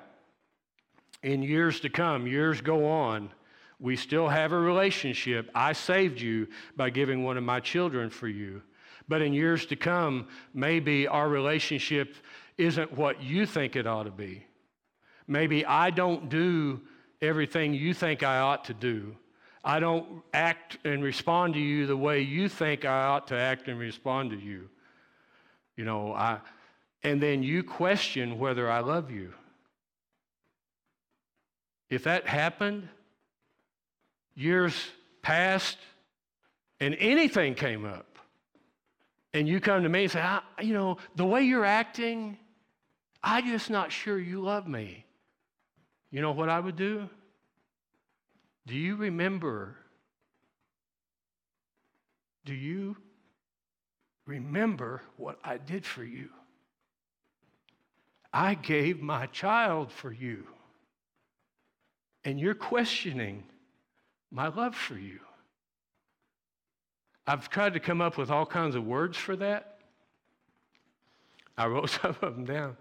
In 1.22 1.42
years 1.42 1.80
to 1.80 1.88
come, 1.88 2.26
years 2.26 2.60
go 2.60 2.86
on, 2.86 3.30
we 3.78 3.96
still 3.96 4.28
have 4.28 4.52
a 4.52 4.58
relationship. 4.58 5.50
I 5.54 5.72
saved 5.72 6.20
you 6.20 6.48
by 6.76 6.90
giving 6.90 7.24
one 7.24 7.36
of 7.36 7.44
my 7.44 7.60
children 7.60 8.10
for 8.10 8.28
you. 8.28 8.62
But 9.08 9.22
in 9.22 9.32
years 9.32 9.66
to 9.66 9.76
come, 9.76 10.28
maybe 10.54 11.06
our 11.06 11.28
relationship 11.28 12.16
isn't 12.58 12.92
what 12.92 13.22
you 13.22 13.46
think 13.46 13.76
it 13.76 13.86
ought 13.86 14.04
to 14.04 14.10
be. 14.10 14.44
Maybe 15.28 15.64
I 15.64 15.90
don't 15.90 16.28
do 16.28 16.80
everything 17.20 17.74
you 17.74 17.94
think 17.94 18.22
I 18.22 18.38
ought 18.38 18.64
to 18.66 18.74
do. 18.74 19.16
I 19.64 19.80
don't 19.80 20.22
act 20.32 20.78
and 20.84 21.02
respond 21.02 21.54
to 21.54 21.60
you 21.60 21.86
the 21.86 21.96
way 21.96 22.20
you 22.20 22.48
think 22.48 22.84
I 22.84 23.06
ought 23.06 23.26
to 23.28 23.36
act 23.36 23.68
and 23.68 23.78
respond 23.78 24.30
to 24.30 24.38
you. 24.38 24.68
You 25.76 25.84
know, 25.84 26.12
I, 26.12 26.38
and 27.02 27.22
then 27.22 27.42
you 27.42 27.62
question 27.62 28.38
whether 28.38 28.70
I 28.70 28.80
love 28.80 29.10
you. 29.10 29.32
If 31.88 32.04
that 32.04 32.26
happened, 32.26 32.88
years 34.34 34.74
passed, 35.22 35.78
and 36.80 36.96
anything 36.98 37.54
came 37.54 37.84
up, 37.84 38.18
and 39.32 39.48
you 39.48 39.60
come 39.60 39.82
to 39.82 39.88
me 39.88 40.04
and 40.04 40.12
say, 40.12 40.38
you 40.60 40.72
know, 40.72 40.98
the 41.14 41.24
way 41.24 41.42
you're 41.42 41.64
acting, 41.64 42.38
I'm 43.22 43.46
just 43.46 43.70
not 43.70 43.92
sure 43.92 44.18
you 44.18 44.40
love 44.40 44.66
me. 44.66 45.04
You 46.10 46.22
know 46.22 46.32
what 46.32 46.48
I 46.48 46.58
would 46.58 46.76
do? 46.76 47.08
Do 48.66 48.74
you 48.74 48.96
remember? 48.96 49.76
Do 52.44 52.54
you 52.54 52.96
remember 54.26 55.02
what 55.16 55.38
I 55.44 55.56
did 55.56 55.86
for 55.86 56.04
you. 56.04 56.28
I 58.36 58.52
gave 58.52 59.00
my 59.00 59.24
child 59.28 59.90
for 59.90 60.12
you. 60.12 60.46
And 62.22 62.38
you're 62.38 62.54
questioning 62.54 63.44
my 64.30 64.48
love 64.48 64.74
for 64.74 64.98
you. 64.98 65.20
I've 67.26 67.48
tried 67.48 67.72
to 67.72 67.80
come 67.80 68.02
up 68.02 68.18
with 68.18 68.30
all 68.30 68.44
kinds 68.44 68.74
of 68.74 68.84
words 68.84 69.16
for 69.16 69.36
that. 69.36 69.78
I 71.56 71.64
wrote 71.66 71.88
some 72.02 72.10
of 72.10 72.20
them 72.20 72.44
down. 72.44 72.76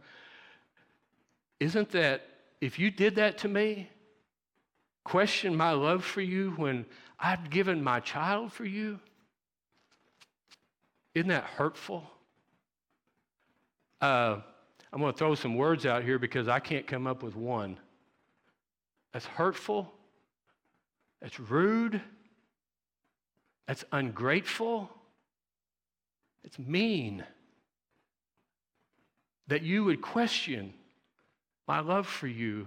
Isn't 1.61 1.89
that, 1.91 2.27
if 2.59 2.77
you 2.77 2.91
did 2.91 3.15
that 3.15 3.37
to 3.37 3.47
me, 3.47 3.89
question 5.05 5.55
my 5.55 5.71
love 5.71 6.03
for 6.03 6.19
you 6.19 6.51
when 6.57 6.85
I've 7.17 7.49
given 7.49 7.81
my 7.81 8.01
child 8.01 8.51
for 8.51 8.65
you? 8.65 8.99
Isn't 11.13 11.29
that 11.29 11.45
hurtful? 11.45 12.03
Uh, 14.01 14.39
I'm 14.95 15.01
going 15.01 15.11
to 15.11 15.17
throw 15.19 15.35
some 15.35 15.55
words 15.55 15.85
out 15.85 16.05
here 16.05 16.17
because 16.17 16.47
I 16.47 16.61
can't 16.61 16.87
come 16.87 17.05
up 17.05 17.21
with 17.21 17.35
one. 17.35 17.77
That's 19.11 19.25
hurtful. 19.25 19.91
That's 21.21 21.37
rude. 21.37 21.99
That's 23.67 23.83
ungrateful. 23.91 24.89
It's 26.45 26.57
mean. 26.57 27.25
That 29.49 29.63
you 29.63 29.83
would 29.83 30.01
question 30.01 30.73
my 31.67 31.81
love 31.81 32.07
for 32.07 32.27
you 32.27 32.65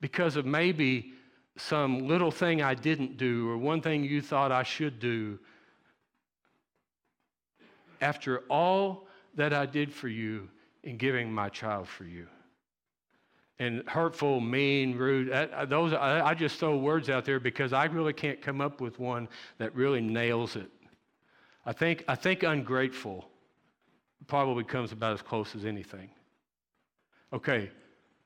because 0.00 0.36
of 0.36 0.46
maybe 0.46 1.12
some 1.58 2.08
little 2.08 2.30
thing 2.30 2.62
I 2.62 2.72
didn't 2.72 3.18
do 3.18 3.50
or 3.50 3.58
one 3.58 3.82
thing 3.82 4.02
you 4.02 4.22
thought 4.22 4.50
I 4.50 4.62
should 4.62 4.98
do. 4.98 5.38
After 8.00 8.38
all 8.48 9.08
that 9.34 9.52
I 9.52 9.66
did 9.66 9.92
for 9.92 10.08
you 10.08 10.48
in 10.86 10.96
giving 10.96 11.30
my 11.30 11.48
child 11.48 11.88
for 11.88 12.04
you. 12.04 12.28
And 13.58 13.86
hurtful, 13.88 14.40
mean, 14.40 14.96
rude, 14.96 15.30
those, 15.68 15.92
I 15.92 16.32
just 16.34 16.60
throw 16.60 16.76
words 16.76 17.10
out 17.10 17.24
there 17.24 17.40
because 17.40 17.72
I 17.72 17.86
really 17.86 18.12
can't 18.12 18.40
come 18.40 18.60
up 18.60 18.80
with 18.80 18.98
one 19.00 19.28
that 19.58 19.74
really 19.74 20.00
nails 20.00 20.56
it. 20.56 20.70
I 21.64 21.72
think, 21.72 22.04
I 22.06 22.14
think 22.14 22.44
ungrateful 22.44 23.28
probably 24.28 24.62
comes 24.62 24.92
about 24.92 25.14
as 25.14 25.22
close 25.22 25.56
as 25.56 25.64
anything. 25.64 26.10
Okay, 27.32 27.70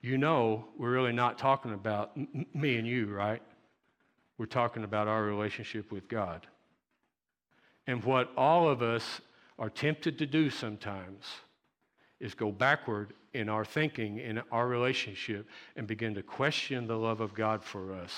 you 0.03 0.19
know 0.19 0.67
we're 0.77 0.91
really 0.91 1.13
not 1.13 1.39
talking 1.39 1.73
about 1.73 2.17
me 2.55 2.77
and 2.77 2.87
you, 2.87 3.07
right? 3.07 3.43
We're 4.37 4.47
talking 4.47 4.85
about 4.85 5.09
our 5.09 5.23
relationship 5.23 5.91
with 5.93 6.09
God. 6.09 6.47
And 7.87 8.05
what 8.05 8.33
all 8.37 8.69
of 8.69 8.83
us 8.83 9.21
are 9.59 9.71
tempted 9.71 10.19
to 10.19 10.27
do 10.27 10.51
sometimes 10.51 11.25
is 12.21 12.35
go 12.35 12.53
backward 12.53 13.15
in 13.33 13.49
our 13.49 13.65
thinking, 13.65 14.19
in 14.19 14.43
our 14.53 14.69
relationship, 14.69 15.49
and 15.77 15.87
begin 15.87 16.15
to 16.15 16.23
question 16.23 16.87
the 16.87 16.97
love 16.97 17.21
of 17.21 17.35
God 17.35 17.65
for 17.65 17.93
us. 17.93 18.13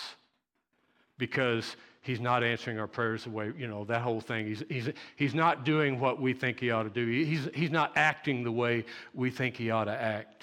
Because 1.18 1.76
he's 2.00 2.20
not 2.20 2.42
answering 2.42 2.78
our 2.78 2.86
prayers 2.86 3.24
the 3.24 3.30
way, 3.30 3.52
you 3.56 3.68
know, 3.68 3.84
that 3.84 4.02
whole 4.02 4.20
thing. 4.20 4.46
He's, 4.46 4.64
he's, 4.68 4.88
he's 5.16 5.34
not 5.34 5.64
doing 5.64 6.00
what 6.00 6.20
we 6.20 6.32
think 6.32 6.58
he 6.58 6.70
ought 6.70 6.82
to 6.82 6.90
do. 6.90 7.06
He's, 7.06 7.48
he's 7.54 7.70
not 7.70 7.92
acting 7.96 8.42
the 8.42 8.52
way 8.52 8.84
we 9.14 9.30
think 9.30 9.56
he 9.56 9.70
ought 9.70 9.84
to 9.84 10.00
act. 10.00 10.42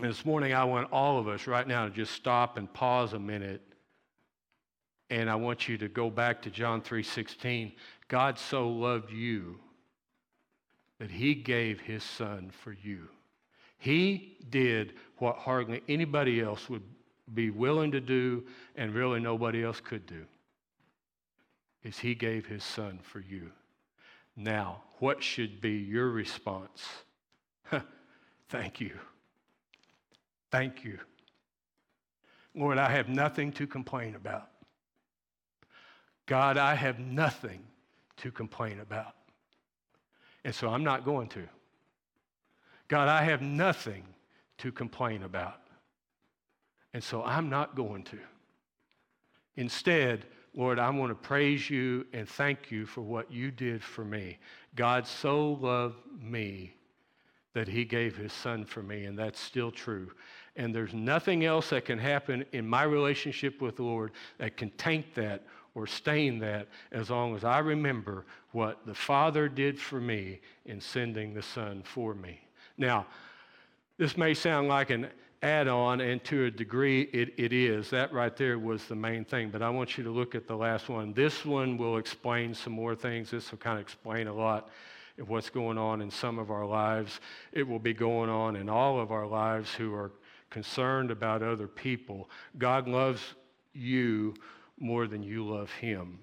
And 0.00 0.10
this 0.10 0.24
morning, 0.24 0.52
I 0.52 0.64
want 0.64 0.92
all 0.92 1.18
of 1.18 1.28
us 1.28 1.46
right 1.46 1.66
now 1.66 1.84
to 1.84 1.90
just 1.90 2.12
stop 2.12 2.58
and 2.58 2.72
pause 2.72 3.12
a 3.12 3.18
minute. 3.18 3.62
And 5.08 5.30
I 5.30 5.36
want 5.36 5.68
you 5.68 5.78
to 5.78 5.88
go 5.88 6.10
back 6.10 6.42
to 6.42 6.50
John 6.50 6.82
3:16. 6.82 7.72
God 8.08 8.38
so 8.38 8.68
loved 8.68 9.12
you 9.12 9.60
that 10.98 11.10
he 11.10 11.34
gave 11.34 11.80
his 11.80 12.02
son 12.02 12.50
for 12.50 12.72
you. 12.72 13.08
He 13.78 14.38
did 14.50 14.94
what 15.18 15.36
hardly 15.36 15.82
anybody 15.88 16.40
else 16.40 16.68
would 16.70 16.82
be 17.32 17.50
willing 17.50 17.90
to 17.92 18.00
do 18.00 18.44
and 18.76 18.94
really 18.94 19.20
nobody 19.20 19.64
else 19.64 19.80
could 19.80 20.06
do. 20.06 20.24
Is 21.82 21.98
he 21.98 22.14
gave 22.14 22.46
his 22.46 22.64
son 22.64 22.98
for 23.02 23.20
you. 23.20 23.50
Now, 24.36 24.82
what 24.98 25.22
should 25.22 25.60
be 25.60 25.72
your 25.72 26.10
response? 26.10 26.86
Thank 28.48 28.80
you. 28.80 28.98
Thank 30.50 30.84
you. 30.84 30.98
Lord, 32.54 32.78
I 32.78 32.90
have 32.90 33.08
nothing 33.08 33.52
to 33.52 33.66
complain 33.66 34.14
about. 34.14 34.48
God, 36.26 36.56
I 36.56 36.74
have 36.74 36.98
nothing 36.98 37.62
to 38.18 38.30
complain 38.30 38.80
about. 38.80 39.14
And 40.44 40.54
so 40.54 40.68
I'm 40.68 40.84
not 40.84 41.04
going 41.04 41.28
to. 41.28 41.48
God, 42.88 43.08
I 43.08 43.24
have 43.24 43.40
nothing 43.40 44.04
to 44.58 44.70
complain 44.70 45.22
about. 45.22 45.60
And 46.92 47.02
so 47.02 47.22
I'm 47.22 47.48
not 47.48 47.74
going 47.74 48.04
to. 48.04 48.18
Instead, 49.56 50.26
Lord, 50.54 50.78
I 50.78 50.90
want 50.90 51.10
to 51.10 51.14
praise 51.14 51.68
you 51.68 52.06
and 52.12 52.28
thank 52.28 52.70
you 52.70 52.86
for 52.86 53.00
what 53.00 53.32
you 53.32 53.50
did 53.50 53.82
for 53.82 54.04
me. 54.04 54.38
God 54.76 55.06
so 55.06 55.52
loved 55.52 55.96
me 56.20 56.74
that 57.54 57.68
he 57.68 57.84
gave 57.84 58.16
his 58.16 58.32
son 58.32 58.64
for 58.64 58.82
me, 58.82 59.04
and 59.04 59.18
that's 59.18 59.40
still 59.40 59.70
true. 59.70 60.10
And 60.56 60.74
there's 60.74 60.94
nothing 60.94 61.44
else 61.44 61.70
that 61.70 61.84
can 61.84 61.98
happen 61.98 62.44
in 62.52 62.66
my 62.66 62.82
relationship 62.82 63.60
with 63.60 63.76
the 63.76 63.82
Lord 63.82 64.12
that 64.38 64.56
can 64.56 64.70
taint 64.70 65.14
that 65.14 65.44
or 65.74 65.86
stain 65.86 66.38
that 66.38 66.68
as 66.92 67.10
long 67.10 67.34
as 67.34 67.44
I 67.44 67.58
remember 67.58 68.24
what 68.52 68.86
the 68.86 68.94
Father 68.94 69.48
did 69.48 69.78
for 69.78 70.00
me 70.00 70.40
in 70.66 70.80
sending 70.80 71.34
the 71.34 71.42
Son 71.42 71.82
for 71.82 72.14
me. 72.14 72.40
Now, 72.78 73.06
this 73.98 74.16
may 74.16 74.34
sound 74.34 74.68
like 74.68 74.90
an 74.90 75.08
add 75.44 75.68
on, 75.68 76.00
and 76.00 76.24
to 76.24 76.46
a 76.46 76.50
degree 76.50 77.02
it, 77.12 77.34
it 77.36 77.52
is. 77.52 77.90
That 77.90 78.12
right 78.12 78.34
there 78.34 78.58
was 78.58 78.86
the 78.86 78.94
main 78.94 79.24
thing. 79.24 79.50
But 79.50 79.62
I 79.62 79.68
want 79.68 79.98
you 79.98 80.04
to 80.04 80.10
look 80.10 80.34
at 80.34 80.46
the 80.48 80.56
last 80.56 80.88
one. 80.88 81.12
This 81.12 81.44
one 81.44 81.76
will 81.76 81.98
explain 81.98 82.54
some 82.54 82.72
more 82.72 82.94
things. 82.96 83.30
This 83.30 83.50
will 83.50 83.58
kind 83.58 83.78
of 83.78 83.82
explain 83.82 84.26
a 84.26 84.32
lot 84.32 84.70
of 85.18 85.28
what's 85.28 85.50
going 85.50 85.76
on 85.78 86.00
in 86.00 86.10
some 86.10 86.38
of 86.38 86.50
our 86.50 86.64
lives. 86.64 87.20
It 87.52 87.68
will 87.68 87.78
be 87.78 87.92
going 87.92 88.30
on 88.30 88.56
in 88.56 88.68
all 88.68 88.98
of 88.98 89.12
our 89.12 89.26
lives 89.26 89.72
who 89.74 89.94
are 89.94 90.12
concerned 90.50 91.10
about 91.10 91.42
other 91.42 91.68
people. 91.68 92.30
God 92.56 92.88
loves 92.88 93.20
you 93.74 94.34
more 94.78 95.06
than 95.06 95.22
you 95.22 95.46
love 95.46 95.70
Him. 95.72 96.18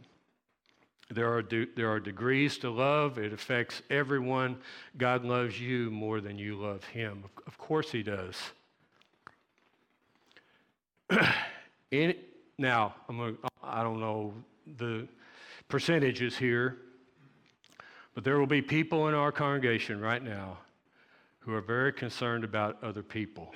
There 1.09 1.33
are, 1.33 1.41
de- 1.41 1.67
there 1.75 1.89
are 1.91 1.99
degrees 1.99 2.57
to 2.59 2.69
love. 2.69 3.17
It 3.17 3.33
affects 3.33 3.81
everyone. 3.89 4.57
God 4.97 5.25
loves 5.25 5.59
you 5.59 5.91
more 5.91 6.21
than 6.21 6.37
you 6.37 6.55
love 6.55 6.83
Him. 6.85 7.23
Of 7.47 7.57
course, 7.57 7.91
He 7.91 8.03
does. 8.03 8.37
In, 11.91 12.15
now, 12.57 12.95
I'm 13.09 13.17
gonna, 13.17 13.33
I 13.61 13.83
don't 13.83 13.99
know 13.99 14.33
the 14.77 15.07
percentages 15.67 16.37
here, 16.37 16.77
but 18.15 18.23
there 18.23 18.39
will 18.39 18.47
be 18.47 18.61
people 18.61 19.09
in 19.09 19.13
our 19.13 19.31
congregation 19.31 19.99
right 19.99 20.23
now 20.23 20.57
who 21.39 21.53
are 21.53 21.61
very 21.61 21.91
concerned 21.91 22.43
about 22.43 22.81
other 22.83 23.03
people 23.03 23.53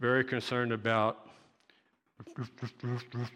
very 0.00 0.24
concerned 0.24 0.72
about 0.72 1.25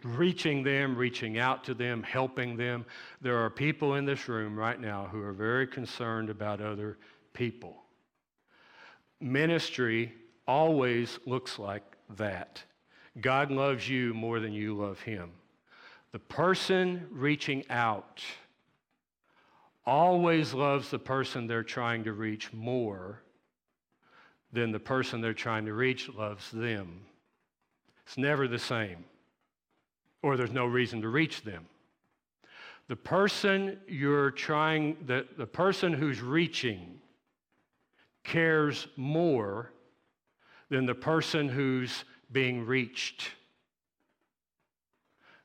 reaching 0.05 0.63
them, 0.63 0.97
reaching 0.97 1.39
out 1.39 1.65
to 1.65 1.75
them, 1.75 2.03
helping 2.03 2.57
them. 2.57 2.85
There 3.21 3.39
are 3.39 3.51
people 3.51 3.95
in 3.95 4.05
this 4.05 4.29
room 4.29 4.59
right 4.59 4.81
now 4.81 5.09
who 5.11 5.23
are 5.23 5.33
very 5.33 5.67
concerned 5.67 6.31
about 6.31 6.61
other 6.61 6.99
people. 7.33 7.77
Ministry 9.21 10.13
always 10.47 11.19
looks 11.27 11.59
like 11.59 11.85
that. 12.17 12.63
God 13.21 13.51
loves 13.51 13.89
you 13.89 14.15
more 14.15 14.41
than 14.41 14.53
you 14.53 14.75
love 14.75 15.01
him. 15.01 15.33
The 16.13 16.19
person 16.19 17.07
reaching 17.11 17.65
out 17.71 18.23
always 19.87 20.55
loves 20.55 20.91
the 20.91 20.99
person 20.99 21.47
they're 21.47 21.63
trying 21.63 22.05
to 22.05 22.13
reach 22.13 22.53
more 22.53 23.23
then 24.53 24.73
the 24.73 24.81
person 24.81 25.21
they're 25.21 25.33
trying 25.33 25.67
to 25.67 25.73
reach 25.73 26.09
loves 26.09 26.51
them. 26.51 27.01
It's 28.11 28.19
never 28.19 28.49
the 28.49 28.59
same, 28.59 29.05
or 30.21 30.37
there's 30.37 30.51
no 30.51 30.67
reason 30.67 31.01
to 31.03 31.09
reach 31.09 31.43
them. 31.43 31.67
The 32.89 32.97
person 32.97 33.79
you're 33.87 34.33
trying, 34.33 34.97
the, 35.07 35.29
the 35.39 35.47
person 35.47 35.93
who's 35.93 36.21
reaching 36.21 36.99
cares 38.25 38.89
more 38.97 39.71
than 40.71 40.87
the 40.87 40.95
person 40.97 41.49
who's 41.49 42.05
being 42.33 42.67
reached. 42.67 43.31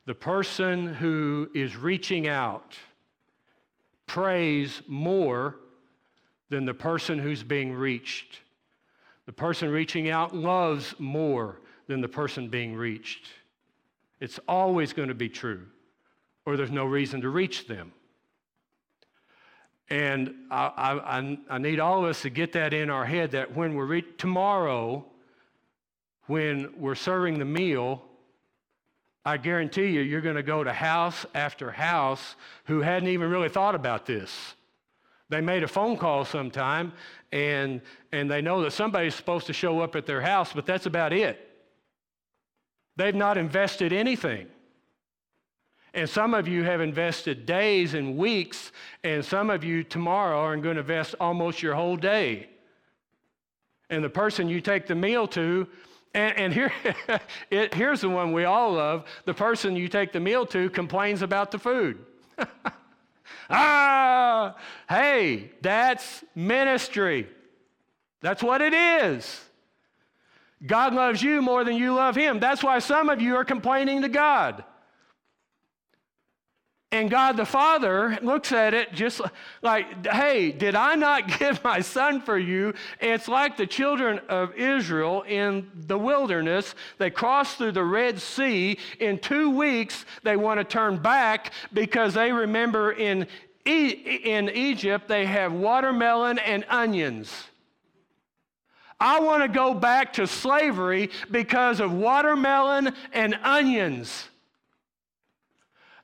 The 0.07 0.15
person 0.15 0.91
who 0.91 1.51
is 1.53 1.75
reaching 1.75 2.27
out 2.27 2.75
prays 4.07 4.81
more 4.87 5.57
than 6.49 6.65
the 6.65 6.73
person 6.73 7.19
who's 7.19 7.43
being 7.43 7.73
reached. 7.73 8.39
The 9.27 9.33
person 9.33 9.69
reaching 9.69 10.09
out 10.09 10.35
loves 10.35 10.95
more 10.97 11.59
than 11.87 12.01
the 12.01 12.07
person 12.07 12.49
being 12.49 12.75
reached. 12.75 13.27
It's 14.19 14.39
always 14.47 14.93
going 14.93 15.09
to 15.09 15.15
be 15.15 15.29
true, 15.29 15.65
or 16.45 16.57
there's 16.57 16.71
no 16.71 16.85
reason 16.85 17.21
to 17.21 17.29
reach 17.29 17.67
them. 17.67 17.91
And 19.89 20.33
I, 20.49 20.99
I, 21.47 21.55
I 21.55 21.57
need 21.59 21.79
all 21.79 22.03
of 22.03 22.09
us 22.09 22.23
to 22.23 22.29
get 22.29 22.53
that 22.53 22.73
in 22.73 22.89
our 22.89 23.05
head 23.05 23.31
that 23.31 23.55
when 23.55 23.75
we're 23.75 23.85
re- 23.85 24.05
tomorrow, 24.17 25.05
when 26.25 26.73
we're 26.77 26.95
serving 26.95 27.37
the 27.37 27.45
meal, 27.45 28.01
I 29.23 29.37
guarantee 29.37 29.87
you, 29.87 30.01
you're 30.01 30.21
going 30.21 30.35
to 30.35 30.43
go 30.43 30.63
to 30.63 30.73
house 30.73 31.25
after 31.35 31.71
house 31.71 32.35
who 32.65 32.81
hadn't 32.81 33.09
even 33.09 33.29
really 33.29 33.49
thought 33.49 33.75
about 33.75 34.05
this. 34.05 34.55
They 35.29 35.41
made 35.41 35.63
a 35.63 35.67
phone 35.67 35.97
call 35.97 36.25
sometime 36.25 36.93
and, 37.31 37.81
and 38.11 38.29
they 38.29 38.41
know 38.41 38.61
that 38.61 38.71
somebody's 38.71 39.15
supposed 39.15 39.47
to 39.47 39.53
show 39.53 39.81
up 39.81 39.95
at 39.95 40.05
their 40.05 40.21
house, 40.21 40.53
but 40.53 40.65
that's 40.65 40.85
about 40.85 41.13
it. 41.13 41.44
They've 42.95 43.15
not 43.15 43.37
invested 43.37 43.91
anything. 43.91 44.47
And 45.93 46.09
some 46.09 46.33
of 46.33 46.47
you 46.47 46.63
have 46.63 46.81
invested 46.81 47.45
days 47.45 47.93
and 47.93 48.17
weeks, 48.17 48.73
and 49.03 49.23
some 49.23 49.49
of 49.49 49.63
you 49.63 49.83
tomorrow 49.83 50.39
are 50.39 50.57
going 50.57 50.75
to 50.75 50.81
invest 50.81 51.15
almost 51.21 51.63
your 51.63 51.73
whole 51.73 51.95
day. 51.95 52.49
And 53.89 54.03
the 54.03 54.09
person 54.09 54.49
you 54.49 54.59
take 54.59 54.87
the 54.87 54.95
meal 54.95 55.25
to, 55.29 55.67
and, 56.13 56.37
and 56.37 56.53
here, 56.53 56.73
it, 57.49 57.73
here's 57.73 58.01
the 58.01 58.09
one 58.09 58.33
we 58.33 58.43
all 58.43 58.73
love 58.73 59.05
the 59.25 59.33
person 59.33 59.75
you 59.75 59.87
take 59.87 60.11
the 60.11 60.19
meal 60.19 60.45
to 60.47 60.69
complains 60.69 61.21
about 61.21 61.51
the 61.51 61.59
food. 61.59 61.99
ah, 63.49 64.55
hey, 64.89 65.51
that's 65.61 66.25
ministry. 66.35 67.27
That's 68.19 68.43
what 68.43 68.61
it 68.61 68.73
is. 68.73 69.41
God 70.65 70.93
loves 70.93 71.21
you 71.21 71.41
more 71.41 71.63
than 71.63 71.75
you 71.75 71.93
love 71.93 72.15
Him. 72.15 72.39
That's 72.39 72.63
why 72.63 72.79
some 72.79 73.09
of 73.09 73.21
you 73.21 73.35
are 73.35 73.45
complaining 73.45 74.01
to 74.03 74.09
God. 74.09 74.63
And 76.95 77.09
God 77.09 77.35
the 77.35 77.45
Father 77.45 78.17
looks 78.21 78.53
at 78.53 78.73
it 78.73 78.93
just 78.93 79.19
like, 79.61 80.05
hey, 80.07 80.53
did 80.53 80.75
I 80.75 80.95
not 80.95 81.27
give 81.39 81.61
my 81.61 81.81
son 81.81 82.21
for 82.21 82.37
you? 82.37 82.73
It's 83.01 83.27
like 83.27 83.57
the 83.57 83.67
children 83.67 84.21
of 84.29 84.53
Israel 84.55 85.23
in 85.23 85.69
the 85.73 85.97
wilderness. 85.97 86.73
They 86.97 87.09
crossed 87.09 87.57
through 87.57 87.73
the 87.73 87.83
Red 87.83 88.21
Sea. 88.21 88.77
In 88.99 89.19
two 89.19 89.49
weeks, 89.49 90.05
they 90.23 90.37
want 90.37 90.59
to 90.59 90.63
turn 90.63 90.97
back 90.97 91.51
because 91.73 92.13
they 92.13 92.31
remember 92.31 92.93
in, 92.93 93.27
e- 93.65 94.21
in 94.23 94.49
Egypt 94.49 95.09
they 95.09 95.25
have 95.25 95.51
watermelon 95.51 96.39
and 96.39 96.65
onions. 96.69 97.47
I 98.99 99.19
want 99.19 99.43
to 99.43 99.49
go 99.49 99.73
back 99.73 100.13
to 100.13 100.27
slavery 100.27 101.09
because 101.29 101.79
of 101.79 101.91
watermelon 101.91 102.93
and 103.11 103.37
onions. 103.43 104.29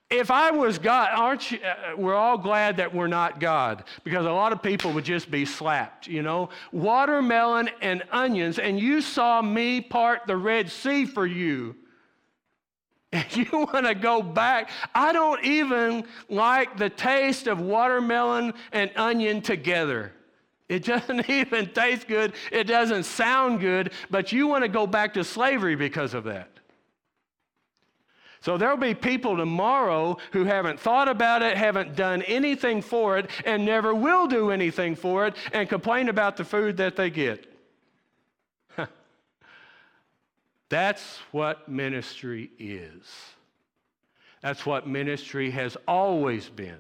If 0.10 0.30
I 0.30 0.52
was 0.52 0.78
God, 0.78 1.10
aren't 1.16 1.52
you, 1.52 1.60
uh, 1.60 1.96
we're 1.96 2.16
all 2.16 2.38
glad 2.38 2.78
that 2.78 2.94
we're 2.94 3.08
not 3.08 3.40
God 3.40 3.86
because 4.04 4.26
a 4.26 4.32
lot 4.32 4.52
of 4.52 4.62
people 4.62 4.92
would 4.92 5.06
just 5.06 5.32
be 5.32 5.46
slapped, 5.46 6.06
you 6.06 6.22
know? 6.22 6.50
Watermelon 6.74 7.70
and 7.82 8.04
onions, 8.12 8.60
and 8.60 8.78
you 8.78 9.00
saw 9.00 9.42
me 9.42 9.80
part 9.80 10.28
the 10.28 10.36
Red 10.36 10.70
Sea 10.70 11.06
for 11.06 11.26
you. 11.26 11.76
And 13.14 13.36
you 13.36 13.68
want 13.74 13.86
to 13.86 13.94
go 13.94 14.22
back. 14.22 14.70
I 14.96 15.12
don't 15.12 15.44
even 15.44 16.06
like 16.30 16.78
the 16.78 16.90
taste 16.90 17.48
of 17.48 17.60
watermelon 17.60 18.54
and 18.72 18.90
onion 18.96 19.42
together. 19.42 20.14
It 20.72 20.86
doesn't 20.86 21.30
even 21.30 21.68
taste 21.74 22.08
good. 22.08 22.32
It 22.50 22.64
doesn't 22.64 23.04
sound 23.04 23.60
good, 23.60 23.92
but 24.10 24.32
you 24.32 24.48
want 24.48 24.64
to 24.64 24.70
go 24.70 24.88
back 24.88 25.14
to 25.16 25.24
slavery 25.26 25.76
because 25.76 26.14
of 26.14 26.24
that. 26.24 26.48
So 28.40 28.58
there'll 28.58 28.78
be 28.78 28.96
people 28.96 29.36
tomorrow 29.36 30.18
who 30.32 30.46
haven't 30.46 30.80
thought 30.80 31.10
about 31.10 31.42
it, 31.44 31.58
haven't 31.58 31.96
done 31.98 32.22
anything 32.22 32.82
for 32.82 33.18
it, 33.18 33.30
and 33.46 33.66
never 33.66 33.94
will 33.94 34.28
do 34.28 34.50
anything 34.50 34.96
for 34.96 35.28
it, 35.28 35.36
and 35.52 35.68
complain 35.68 36.08
about 36.08 36.38
the 36.38 36.46
food 36.46 36.78
that 36.78 36.96
they 36.96 37.10
get. 37.10 37.54
That's 40.70 41.20
what 41.32 41.68
ministry 41.68 42.50
is. 42.58 43.04
That's 44.42 44.66
what 44.66 44.88
ministry 44.88 45.52
has 45.52 45.76
always 45.86 46.48
been. 46.48 46.80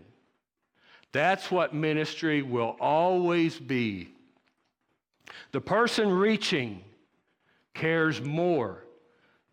That's 1.12 1.52
what 1.52 1.74
ministry 1.74 2.42
will 2.42 2.78
always 2.80 3.60
be. 3.60 4.10
The 5.52 5.62
person 5.62 6.10
reaching 6.10 6.84
cares 7.74 8.22
more 8.22 8.86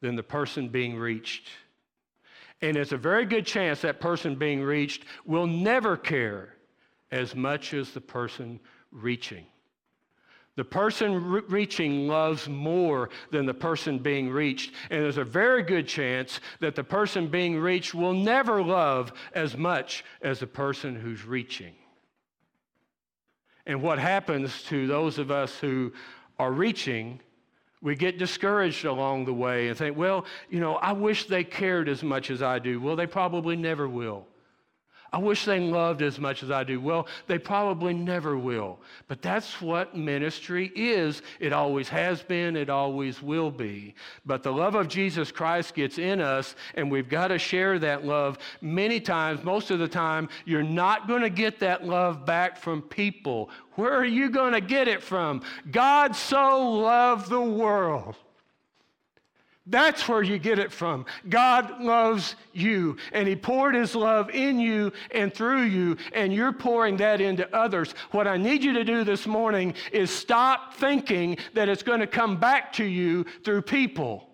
than 0.00 0.16
the 0.16 0.22
person 0.22 0.68
being 0.68 0.96
reached. 0.96 1.48
And 2.60 2.76
it's 2.76 2.92
a 2.92 2.96
very 2.96 3.24
good 3.24 3.46
chance 3.46 3.80
that 3.82 4.00
person 4.00 4.34
being 4.34 4.62
reached 4.62 5.04
will 5.24 5.46
never 5.46 5.96
care 5.96 6.54
as 7.10 7.34
much 7.34 7.74
as 7.74 7.90
the 7.92 8.00
person 8.00 8.60
reaching. 8.90 9.46
The 10.58 10.64
person 10.64 11.24
re- 11.24 11.42
reaching 11.46 12.08
loves 12.08 12.48
more 12.48 13.10
than 13.30 13.46
the 13.46 13.54
person 13.54 14.00
being 14.00 14.28
reached. 14.28 14.72
And 14.90 15.00
there's 15.00 15.16
a 15.16 15.22
very 15.22 15.62
good 15.62 15.86
chance 15.86 16.40
that 16.58 16.74
the 16.74 16.82
person 16.82 17.28
being 17.28 17.60
reached 17.60 17.94
will 17.94 18.12
never 18.12 18.60
love 18.60 19.12
as 19.34 19.56
much 19.56 20.04
as 20.20 20.40
the 20.40 20.48
person 20.48 20.96
who's 20.96 21.24
reaching. 21.24 21.76
And 23.66 23.80
what 23.82 24.00
happens 24.00 24.64
to 24.64 24.88
those 24.88 25.18
of 25.18 25.30
us 25.30 25.56
who 25.56 25.92
are 26.40 26.50
reaching 26.50 27.20
we 27.80 27.94
get 27.94 28.18
discouraged 28.18 28.84
along 28.84 29.26
the 29.26 29.32
way 29.32 29.68
and 29.68 29.78
think, 29.78 29.96
well, 29.96 30.24
you 30.50 30.58
know, 30.58 30.74
I 30.74 30.90
wish 30.90 31.26
they 31.26 31.44
cared 31.44 31.88
as 31.88 32.02
much 32.02 32.28
as 32.28 32.42
I 32.42 32.58
do. 32.58 32.80
Well, 32.80 32.96
they 32.96 33.06
probably 33.06 33.54
never 33.54 33.88
will. 33.88 34.26
I 35.10 35.18
wish 35.18 35.46
they 35.46 35.58
loved 35.58 36.02
as 36.02 36.18
much 36.18 36.42
as 36.42 36.50
I 36.50 36.64
do. 36.64 36.80
Well, 36.80 37.06
they 37.26 37.38
probably 37.38 37.94
never 37.94 38.36
will. 38.36 38.78
But 39.06 39.22
that's 39.22 39.60
what 39.62 39.96
ministry 39.96 40.70
is. 40.74 41.22
It 41.40 41.52
always 41.54 41.88
has 41.88 42.22
been, 42.22 42.56
it 42.56 42.68
always 42.68 43.22
will 43.22 43.50
be. 43.50 43.94
But 44.26 44.42
the 44.42 44.52
love 44.52 44.74
of 44.74 44.86
Jesus 44.88 45.32
Christ 45.32 45.74
gets 45.74 45.96
in 45.96 46.20
us, 46.20 46.56
and 46.74 46.90
we've 46.90 47.08
got 47.08 47.28
to 47.28 47.38
share 47.38 47.78
that 47.78 48.04
love. 48.04 48.38
Many 48.60 49.00
times, 49.00 49.42
most 49.42 49.70
of 49.70 49.78
the 49.78 49.88
time, 49.88 50.28
you're 50.44 50.62
not 50.62 51.08
going 51.08 51.22
to 51.22 51.30
get 51.30 51.58
that 51.60 51.86
love 51.86 52.26
back 52.26 52.58
from 52.58 52.82
people. 52.82 53.48
Where 53.76 53.94
are 53.94 54.04
you 54.04 54.28
going 54.28 54.52
to 54.52 54.60
get 54.60 54.88
it 54.88 55.02
from? 55.02 55.40
God 55.70 56.14
so 56.14 56.70
loved 56.70 57.30
the 57.30 57.40
world 57.40 58.16
that's 59.70 60.08
where 60.08 60.22
you 60.22 60.38
get 60.38 60.58
it 60.58 60.72
from. 60.72 61.04
God 61.28 61.82
loves 61.82 62.36
you, 62.52 62.96
and 63.12 63.28
He 63.28 63.36
poured 63.36 63.74
His 63.74 63.94
love 63.94 64.30
in 64.30 64.58
you 64.58 64.92
and 65.10 65.32
through 65.32 65.62
you, 65.62 65.96
and 66.14 66.32
you're 66.32 66.52
pouring 66.52 66.96
that 66.98 67.20
into 67.20 67.54
others. 67.54 67.94
What 68.10 68.26
I 68.26 68.36
need 68.38 68.64
you 68.64 68.72
to 68.74 68.84
do 68.84 69.04
this 69.04 69.26
morning 69.26 69.74
is 69.92 70.10
stop 70.10 70.74
thinking 70.74 71.36
that 71.54 71.68
it's 71.68 71.82
going 71.82 72.00
to 72.00 72.06
come 72.06 72.38
back 72.38 72.72
to 72.74 72.84
you 72.84 73.26
through 73.44 73.62
people. 73.62 74.28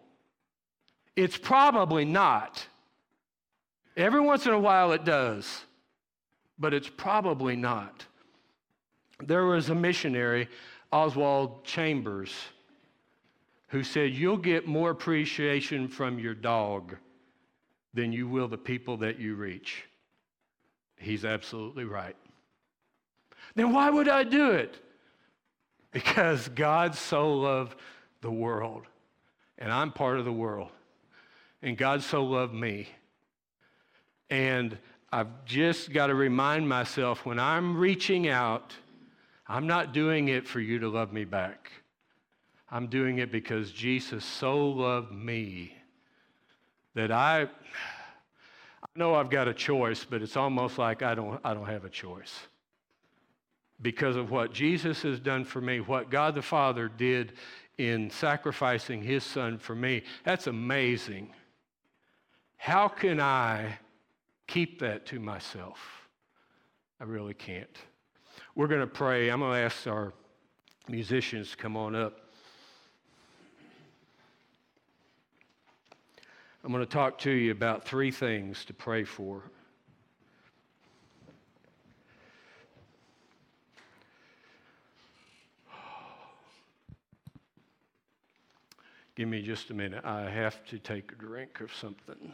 It's 1.16 1.36
probably 1.36 2.04
not. 2.04 2.64
Every 3.96 4.20
once 4.20 4.46
in 4.46 4.52
a 4.52 4.58
while 4.58 4.92
it 4.92 5.04
does, 5.04 5.64
but 6.58 6.74
it's 6.74 6.88
probably 6.88 7.56
not. 7.56 8.06
There 9.20 9.46
was 9.46 9.68
a 9.68 9.74
missionary, 9.74 10.48
Oswald 10.92 11.64
Chambers 11.64 12.32
who 13.68 13.82
said, 13.82 14.12
You'll 14.12 14.36
get 14.36 14.66
more 14.66 14.90
appreciation 14.90 15.88
from 15.88 16.18
your 16.18 16.34
dog 16.34 16.96
than 17.92 18.12
you 18.12 18.28
will 18.28 18.48
the 18.48 18.58
people 18.58 18.96
that 18.98 19.18
you 19.18 19.34
reach. 19.34 19.84
He's 20.96 21.24
absolutely 21.24 21.84
right. 21.84 22.16
Then 23.54 23.72
why 23.72 23.90
would 23.90 24.08
I 24.08 24.24
do 24.24 24.50
it? 24.50 24.76
Because 25.92 26.48
God 26.48 26.94
so 26.96 27.34
loved 27.34 27.78
the 28.20 28.30
world, 28.30 28.84
and 29.58 29.72
I'm 29.72 29.92
part 29.92 30.18
of 30.18 30.24
the 30.24 30.32
world, 30.32 30.70
and 31.62 31.76
God 31.76 32.02
so 32.02 32.24
loved 32.24 32.54
me. 32.54 32.88
And 34.28 34.76
I've 35.12 35.44
just 35.44 35.92
got 35.92 36.08
to 36.08 36.14
remind 36.14 36.68
myself 36.68 37.24
when 37.24 37.38
I'm 37.38 37.76
reaching 37.76 38.26
out, 38.26 38.74
I'm 39.46 39.68
not 39.68 39.92
doing 39.92 40.28
it 40.28 40.48
for 40.48 40.58
you 40.58 40.80
to 40.80 40.88
love 40.88 41.12
me 41.12 41.24
back. 41.24 41.70
I'm 42.74 42.88
doing 42.88 43.18
it 43.18 43.30
because 43.30 43.70
Jesus 43.70 44.24
so 44.24 44.66
loved 44.68 45.12
me 45.12 45.76
that 46.96 47.12
I, 47.12 47.42
I 47.42 47.46
know 48.96 49.14
I've 49.14 49.30
got 49.30 49.46
a 49.46 49.54
choice, 49.54 50.04
but 50.04 50.22
it's 50.22 50.36
almost 50.36 50.76
like 50.76 51.00
I 51.00 51.14
don't, 51.14 51.40
I 51.44 51.54
don't 51.54 51.68
have 51.68 51.84
a 51.84 51.88
choice. 51.88 52.36
Because 53.80 54.16
of 54.16 54.32
what 54.32 54.52
Jesus 54.52 55.02
has 55.02 55.20
done 55.20 55.44
for 55.44 55.60
me, 55.60 55.78
what 55.78 56.10
God 56.10 56.34
the 56.34 56.42
Father 56.42 56.88
did 56.88 57.34
in 57.78 58.10
sacrificing 58.10 59.04
his 59.04 59.22
son 59.22 59.56
for 59.56 59.76
me, 59.76 60.02
that's 60.24 60.48
amazing. 60.48 61.30
How 62.56 62.88
can 62.88 63.20
I 63.20 63.78
keep 64.48 64.80
that 64.80 65.06
to 65.06 65.20
myself? 65.20 65.78
I 67.00 67.04
really 67.04 67.34
can't. 67.34 67.76
We're 68.56 68.66
going 68.66 68.80
to 68.80 68.88
pray. 68.88 69.28
I'm 69.28 69.38
going 69.38 69.52
to 69.52 69.58
ask 69.60 69.86
our 69.86 70.12
musicians 70.88 71.52
to 71.52 71.56
come 71.56 71.76
on 71.76 71.94
up. 71.94 72.23
I'm 76.64 76.72
going 76.72 76.82
to 76.82 76.90
talk 76.90 77.18
to 77.18 77.30
you 77.30 77.52
about 77.52 77.84
three 77.84 78.10
things 78.10 78.64
to 78.64 78.72
pray 78.72 79.04
for. 79.04 79.42
Give 89.14 89.28
me 89.28 89.42
just 89.42 89.68
a 89.68 89.74
minute. 89.74 90.06
I 90.06 90.22
have 90.22 90.64
to 90.68 90.78
take 90.78 91.12
a 91.12 91.16
drink 91.16 91.60
of 91.60 91.70
something. 91.74 92.32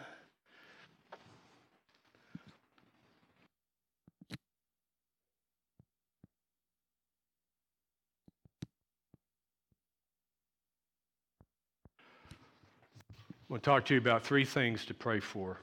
I 13.50 13.52
want 13.52 13.64
to 13.64 13.70
talk 13.70 13.84
to 13.86 13.94
you 13.94 13.98
about 13.98 14.22
three 14.22 14.44
things 14.44 14.84
to 14.84 14.94
pray 14.94 15.18
for 15.18 15.58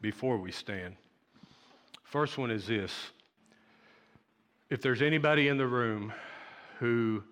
before 0.00 0.38
we 0.38 0.50
stand. 0.50 0.96
First 2.04 2.38
one 2.38 2.50
is 2.50 2.66
this 2.66 3.10
if 4.70 4.80
there's 4.80 5.02
anybody 5.02 5.48
in 5.48 5.58
the 5.58 5.66
room 5.66 6.10
who 6.78 7.22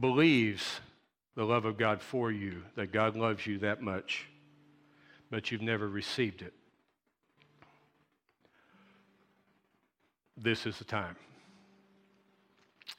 believes 0.00 0.80
the 1.34 1.44
love 1.44 1.66
of 1.66 1.76
God 1.76 2.00
for 2.00 2.32
you, 2.32 2.62
that 2.74 2.90
God 2.90 3.16
loves 3.16 3.46
you 3.46 3.58
that 3.58 3.82
much, 3.82 4.26
but 5.30 5.52
you've 5.52 5.60
never 5.60 5.86
received 5.86 6.40
it, 6.40 6.54
this 10.38 10.64
is 10.64 10.78
the 10.78 10.84
time. 10.84 11.16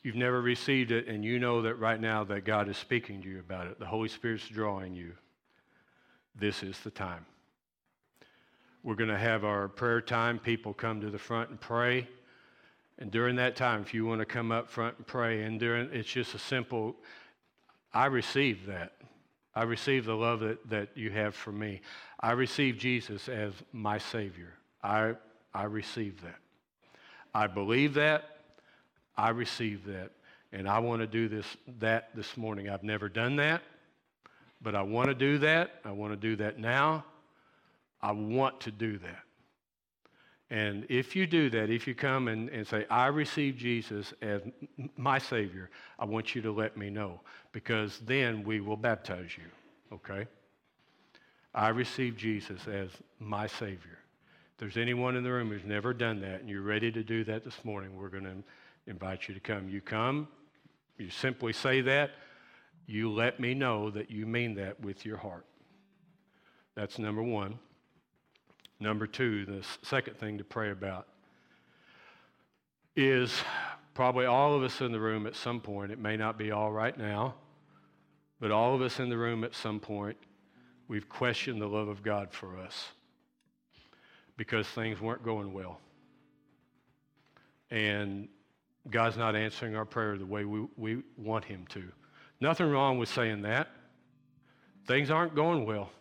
You've 0.03 0.13
never 0.13 0.43
received 0.43 0.91
it, 0.91 1.07
and 1.07 1.25
you 1.25 1.39
know 1.39 1.63
that 1.63 1.79
right 1.79 1.99
now 1.99 2.23
that 2.25 2.45
God 2.45 2.69
is 2.69 2.77
speaking 2.77 3.23
to 3.23 3.27
you 3.27 3.39
about 3.39 3.65
it. 3.65 3.79
The 3.79 3.87
Holy 3.87 4.09
Spirit's 4.09 4.47
drawing 4.47 4.93
you. 4.93 5.13
This 6.39 6.63
is 6.63 6.79
the 6.79 6.91
time. 6.91 7.25
We're 8.83 8.95
going 8.95 9.09
to 9.09 9.17
have 9.17 9.43
our 9.43 9.67
prayer 9.67 9.99
time. 9.99 10.39
People 10.39 10.73
come 10.73 11.01
to 11.01 11.09
the 11.09 11.17
front 11.17 11.49
and 11.49 11.59
pray. 11.59 12.07
And 12.97 13.11
during 13.11 13.35
that 13.37 13.57
time, 13.57 13.81
if 13.81 13.93
you 13.93 14.05
want 14.05 14.19
to 14.19 14.25
come 14.25 14.51
up 14.51 14.69
front 14.69 14.97
and 14.97 15.07
pray, 15.07 15.43
and 15.43 15.59
during 15.59 15.89
it's 15.91 16.09
just 16.09 16.33
a 16.35 16.39
simple, 16.39 16.95
I 17.93 18.05
receive 18.05 18.65
that. 18.67 18.93
I 19.53 19.63
receive 19.63 20.05
the 20.05 20.15
love 20.15 20.39
that, 20.39 20.69
that 20.69 20.89
you 20.95 21.09
have 21.11 21.35
for 21.35 21.51
me. 21.51 21.81
I 22.19 22.31
receive 22.31 22.77
Jesus 22.77 23.27
as 23.27 23.53
my 23.73 23.97
Savior. 23.97 24.53
I, 24.81 25.15
I 25.53 25.63
receive 25.63 26.21
that. 26.21 26.39
I 27.33 27.47
believe 27.47 27.95
that. 27.95 28.37
I 29.17 29.29
receive 29.29 29.85
that. 29.85 30.11
And 30.53 30.69
I 30.69 30.79
want 30.79 31.01
to 31.01 31.07
do 31.07 31.27
this 31.27 31.45
that 31.79 32.15
this 32.15 32.37
morning. 32.37 32.69
I've 32.69 32.83
never 32.83 33.09
done 33.09 33.35
that, 33.37 33.61
but 34.61 34.75
I 34.75 34.81
want 34.81 35.09
to 35.09 35.15
do 35.15 35.37
that. 35.39 35.81
I 35.85 35.91
want 35.91 36.13
to 36.13 36.17
do 36.17 36.35
that 36.37 36.59
now. 36.59 37.05
I 38.01 38.11
want 38.11 38.61
to 38.61 38.71
do 38.71 38.97
that. 38.99 39.23
And 40.51 40.85
if 40.89 41.15
you 41.15 41.27
do 41.27 41.49
that, 41.51 41.69
if 41.69 41.87
you 41.87 41.93
come 41.93 42.27
and, 42.27 42.49
and 42.49 42.65
say, 42.65 42.85
I 42.89 43.07
receive 43.07 43.55
Jesus 43.55 44.13
as 44.21 44.41
my 44.97 45.19
Savior, 45.19 45.69
I 45.99 46.05
want 46.05 46.33
you 46.33 46.41
to 46.41 46.51
let 46.51 46.75
me 46.75 46.89
know 46.89 47.21
because 47.51 47.99
then 47.99 48.43
we 48.43 48.59
will 48.59 48.77
baptize 48.77 49.29
you, 49.37 49.43
okay? 49.93 50.27
I 51.53 51.69
receive 51.69 52.17
Jesus 52.17 52.67
as 52.67 52.89
my 53.19 53.45
Savior. 53.45 53.99
If 54.53 54.57
there's 54.57 54.77
anyone 54.77 55.15
in 55.15 55.23
the 55.23 55.31
room 55.31 55.49
who's 55.49 55.65
never 55.65 55.93
done 55.93 56.19
that 56.21 56.41
and 56.41 56.49
you're 56.49 56.63
ready 56.63 56.91
to 56.91 57.03
do 57.03 57.23
that 57.25 57.43
this 57.43 57.63
morning, 57.63 57.95
we're 57.95 58.09
going 58.09 58.23
to 58.23 58.43
invite 58.87 59.27
you 59.27 59.35
to 59.35 59.39
come. 59.39 59.69
You 59.69 59.81
come, 59.81 60.27
you 60.97 61.11
simply 61.11 61.53
say 61.53 61.81
that, 61.81 62.11
you 62.89 63.11
let 63.11 63.39
me 63.39 63.53
know 63.53 63.91
that 63.91 64.09
you 64.09 64.25
mean 64.25 64.55
that 64.55 64.81
with 64.81 65.05
your 65.05 65.17
heart. 65.17 65.45
That's 66.73 66.97
number 66.97 67.21
one. 67.21 67.59
Number 68.79 69.05
two, 69.05 69.45
the 69.45 69.63
second 69.83 70.17
thing 70.17 70.39
to 70.39 70.43
pray 70.43 70.71
about 70.71 71.05
is 72.95 73.43
probably 73.93 74.25
all 74.25 74.55
of 74.55 74.63
us 74.63 74.81
in 74.81 74.91
the 74.91 74.99
room 74.99 75.27
at 75.27 75.35
some 75.35 75.61
point, 75.61 75.91
it 75.91 75.99
may 75.99 76.17
not 76.17 76.35
be 76.35 76.49
all 76.49 76.71
right 76.71 76.97
now, 76.97 77.35
but 78.39 78.49
all 78.49 78.73
of 78.73 78.81
us 78.81 78.99
in 78.99 79.07
the 79.09 79.17
room 79.17 79.43
at 79.43 79.53
some 79.53 79.79
point, 79.79 80.17
we've 80.87 81.07
questioned 81.07 81.61
the 81.61 81.67
love 81.67 81.89
of 81.89 82.01
God 82.01 82.31
for 82.31 82.57
us 82.57 82.87
because 84.35 84.67
things 84.67 84.99
weren't 84.99 85.23
going 85.23 85.53
well. 85.53 85.79
And 87.69 88.27
God's 88.89 89.15
not 89.15 89.35
answering 89.35 89.75
our 89.75 89.85
prayer 89.85 90.17
the 90.17 90.25
way 90.25 90.43
we, 90.43 90.65
we 90.75 91.03
want 91.17 91.45
Him 91.45 91.67
to. 91.69 91.83
Nothing 92.41 92.69
wrong 92.69 92.97
with 92.97 93.09
saying 93.09 93.41
that. 93.41 93.67
Things 94.87 95.11
aren't 95.11 95.35
going 95.35 95.65
well. 95.65 95.91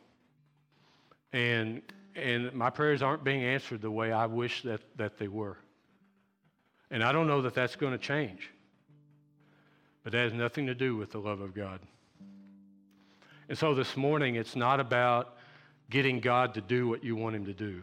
And 1.33 1.83
and 2.19 2.53
my 2.53 2.71
prayers 2.71 3.01
aren't 3.01 3.23
being 3.23 3.45
answered 3.45 3.81
the 3.81 3.91
way 3.91 4.11
I 4.11 4.27
wish 4.27 4.63
that, 4.63 4.81
that 4.97 5.19
they 5.19 5.29
were. 5.29 5.57
And 6.91 7.05
I 7.05 7.13
don't 7.13 7.29
know 7.29 7.43
that 7.43 7.55
that's 7.55 7.77
going 7.77 7.93
to 7.93 7.99
change. 7.99 8.51
But 10.03 10.13
that 10.13 10.25
has 10.25 10.33
nothing 10.33 10.67
to 10.67 10.75
do 10.75 10.97
with 10.97 11.13
the 11.13 11.19
love 11.19 11.41
of 11.41 11.55
God. 11.55 11.81
And 13.49 13.57
so 13.57 13.73
this 13.73 13.97
morning, 13.97 14.35
it's 14.35 14.57
not 14.57 14.81
about 14.81 15.37
getting 15.91 16.19
God 16.19 16.55
to 16.55 16.61
do 16.61 16.89
what 16.89 17.05
you 17.05 17.15
want 17.15 17.37
him 17.37 17.47
to 17.47 17.55
do, 17.55 17.83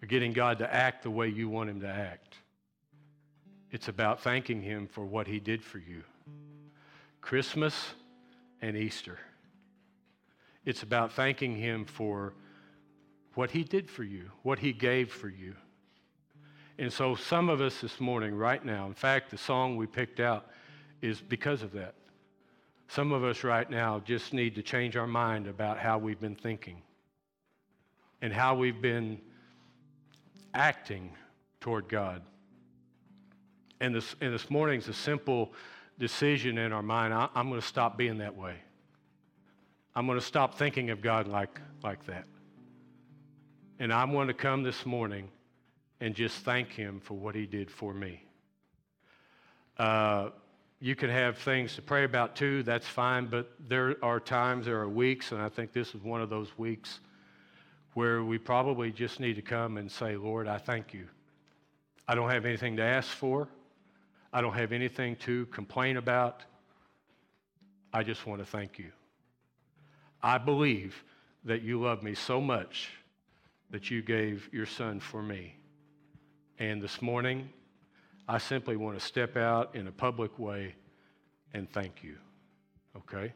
but 0.00 0.08
getting 0.08 0.32
God 0.32 0.58
to 0.58 0.74
act 0.74 1.04
the 1.04 1.10
way 1.10 1.28
you 1.28 1.48
want 1.48 1.70
him 1.70 1.80
to 1.82 1.88
act. 1.88 2.34
It's 3.70 3.88
about 3.88 4.22
thanking 4.22 4.60
him 4.60 4.88
for 4.88 5.04
what 5.04 5.26
he 5.26 5.38
did 5.38 5.62
for 5.62 5.78
you 5.78 6.02
Christmas 7.24 7.94
and 8.60 8.76
Easter. 8.76 9.18
It's 10.66 10.82
about 10.82 11.10
thanking 11.10 11.56
him 11.56 11.86
for 11.86 12.34
what 13.32 13.50
he 13.50 13.64
did 13.64 13.90
for 13.90 14.04
you, 14.04 14.30
what 14.42 14.58
he 14.58 14.74
gave 14.74 15.10
for 15.10 15.30
you. 15.30 15.54
And 16.78 16.92
so, 16.92 17.14
some 17.14 17.48
of 17.48 17.62
us 17.62 17.80
this 17.80 17.98
morning, 17.98 18.34
right 18.34 18.62
now, 18.62 18.86
in 18.86 18.92
fact, 18.92 19.30
the 19.30 19.38
song 19.38 19.78
we 19.78 19.86
picked 19.86 20.20
out 20.20 20.50
is 21.00 21.18
because 21.18 21.62
of 21.62 21.72
that. 21.72 21.94
Some 22.88 23.10
of 23.10 23.24
us 23.24 23.42
right 23.42 23.70
now 23.70 24.02
just 24.04 24.34
need 24.34 24.54
to 24.56 24.62
change 24.62 24.94
our 24.94 25.06
mind 25.06 25.46
about 25.46 25.78
how 25.78 25.96
we've 25.96 26.20
been 26.20 26.36
thinking 26.36 26.82
and 28.20 28.34
how 28.34 28.54
we've 28.54 28.82
been 28.82 29.18
acting 30.52 31.10
toward 31.62 31.88
God. 31.88 32.20
And 33.80 33.94
this, 33.94 34.14
and 34.20 34.34
this 34.34 34.50
morning's 34.50 34.88
a 34.88 34.94
simple 34.94 35.54
decision 35.98 36.58
in 36.58 36.72
our 36.72 36.82
mind 36.82 37.14
I, 37.14 37.28
I'm 37.34 37.48
going 37.48 37.60
to 37.60 37.66
stop 37.66 37.96
being 37.96 38.18
that 38.18 38.36
way. 38.36 38.56
I'm 39.94 40.06
going 40.06 40.18
to 40.18 40.24
stop 40.24 40.58
thinking 40.58 40.90
of 40.90 41.00
God 41.00 41.28
like, 41.28 41.60
like 41.82 42.04
that. 42.06 42.24
And 43.78 43.92
I'm 43.92 44.12
going 44.12 44.28
to 44.28 44.34
come 44.34 44.62
this 44.62 44.84
morning 44.84 45.28
and 46.00 46.14
just 46.14 46.38
thank 46.38 46.72
him 46.72 47.00
for 47.00 47.14
what 47.14 47.34
he 47.34 47.46
did 47.46 47.70
for 47.70 47.94
me. 47.94 48.22
Uh, 49.78 50.30
you 50.80 50.94
can 50.94 51.10
have 51.10 51.38
things 51.38 51.74
to 51.76 51.82
pray 51.82 52.04
about 52.04 52.36
too, 52.36 52.62
that's 52.62 52.86
fine, 52.86 53.26
but 53.26 53.52
there 53.68 53.96
are 54.02 54.20
times, 54.20 54.66
there 54.66 54.80
are 54.80 54.88
weeks, 54.88 55.32
and 55.32 55.40
I 55.40 55.48
think 55.48 55.72
this 55.72 55.94
is 55.94 56.02
one 56.02 56.20
of 56.20 56.28
those 56.28 56.56
weeks 56.58 57.00
where 57.94 58.22
we 58.22 58.38
probably 58.38 58.90
just 58.90 59.20
need 59.20 59.34
to 59.34 59.42
come 59.42 59.78
and 59.78 59.90
say, 59.90 60.16
Lord, 60.16 60.48
I 60.48 60.58
thank 60.58 60.92
you. 60.92 61.06
I 62.06 62.14
don't 62.14 62.30
have 62.30 62.44
anything 62.44 62.76
to 62.76 62.82
ask 62.82 63.08
for, 63.08 63.48
I 64.34 64.40
don't 64.40 64.54
have 64.54 64.72
anything 64.72 65.14
to 65.18 65.46
complain 65.46 65.96
about. 65.96 66.42
I 67.92 68.02
just 68.02 68.26
want 68.26 68.40
to 68.40 68.44
thank 68.44 68.80
you. 68.80 68.90
I 70.20 70.38
believe 70.38 71.04
that 71.44 71.62
you 71.62 71.80
love 71.80 72.02
me 72.02 72.16
so 72.16 72.40
much 72.40 72.90
that 73.70 73.92
you 73.92 74.02
gave 74.02 74.48
your 74.52 74.66
son 74.66 74.98
for 74.98 75.22
me. 75.22 75.54
And 76.58 76.82
this 76.82 77.00
morning, 77.00 77.48
I 78.26 78.38
simply 78.38 78.74
want 78.74 78.98
to 78.98 79.04
step 79.04 79.36
out 79.36 79.76
in 79.76 79.86
a 79.86 79.92
public 79.92 80.36
way 80.36 80.74
and 81.52 81.70
thank 81.70 82.02
you. 82.02 82.16
Okay? 82.96 83.32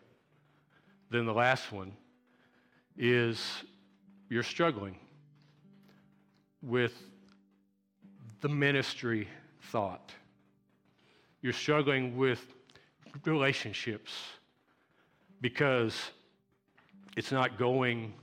Then 1.10 1.26
the 1.26 1.32
last 1.32 1.70
one 1.70 1.92
is 2.96 3.40
you're 4.28 4.42
struggling 4.42 4.98
with 6.60 6.94
the 8.40 8.48
ministry 8.48 9.28
thought. 9.70 10.12
You're 11.40 11.52
struggling 11.52 12.16
with 12.16 12.44
relationships 13.24 14.12
because 15.40 16.10
it's 17.16 17.32
not 17.32 17.58
going 17.58 18.14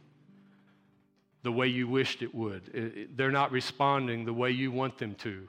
the 1.44 1.52
way 1.52 1.68
you 1.68 1.88
wished 1.88 2.22
it 2.22 2.34
would. 2.34 3.08
they're 3.16 3.32
not 3.32 3.52
responding 3.52 4.26
the 4.26 4.34
way 4.34 4.50
you 4.50 4.72
want 4.72 4.98
them 4.98 5.14
to. 5.16 5.48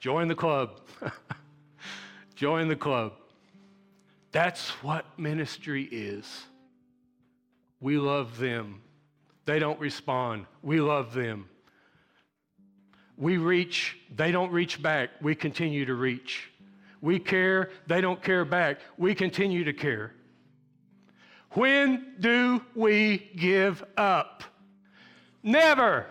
Join 0.00 0.28
the 0.28 0.34
club. 0.34 0.80
Join 2.34 2.68
the 2.68 2.76
club. 2.76 3.12
That's 4.32 4.70
what 4.82 5.06
ministry 5.18 5.84
is. 5.84 6.44
We 7.80 7.98
love 7.98 8.38
them. 8.38 8.82
They 9.44 9.58
don't 9.58 9.78
respond. 9.78 10.46
We 10.62 10.80
love 10.80 11.12
them. 11.12 11.48
We 13.16 13.36
reach, 13.36 13.96
they 14.14 14.32
don't 14.32 14.50
reach 14.50 14.82
back. 14.82 15.10
We 15.20 15.34
continue 15.34 15.84
to 15.86 15.94
reach. 15.94 16.50
We 17.00 17.18
care, 17.18 17.70
they 17.86 18.00
don't 18.00 18.22
care 18.22 18.44
back. 18.44 18.78
We 18.96 19.14
continue 19.14 19.64
to 19.64 19.72
care. 19.72 20.12
When 21.50 22.14
do 22.18 22.62
we 22.74 23.30
give 23.36 23.84
up? 23.96 24.42
Never. 25.42 26.06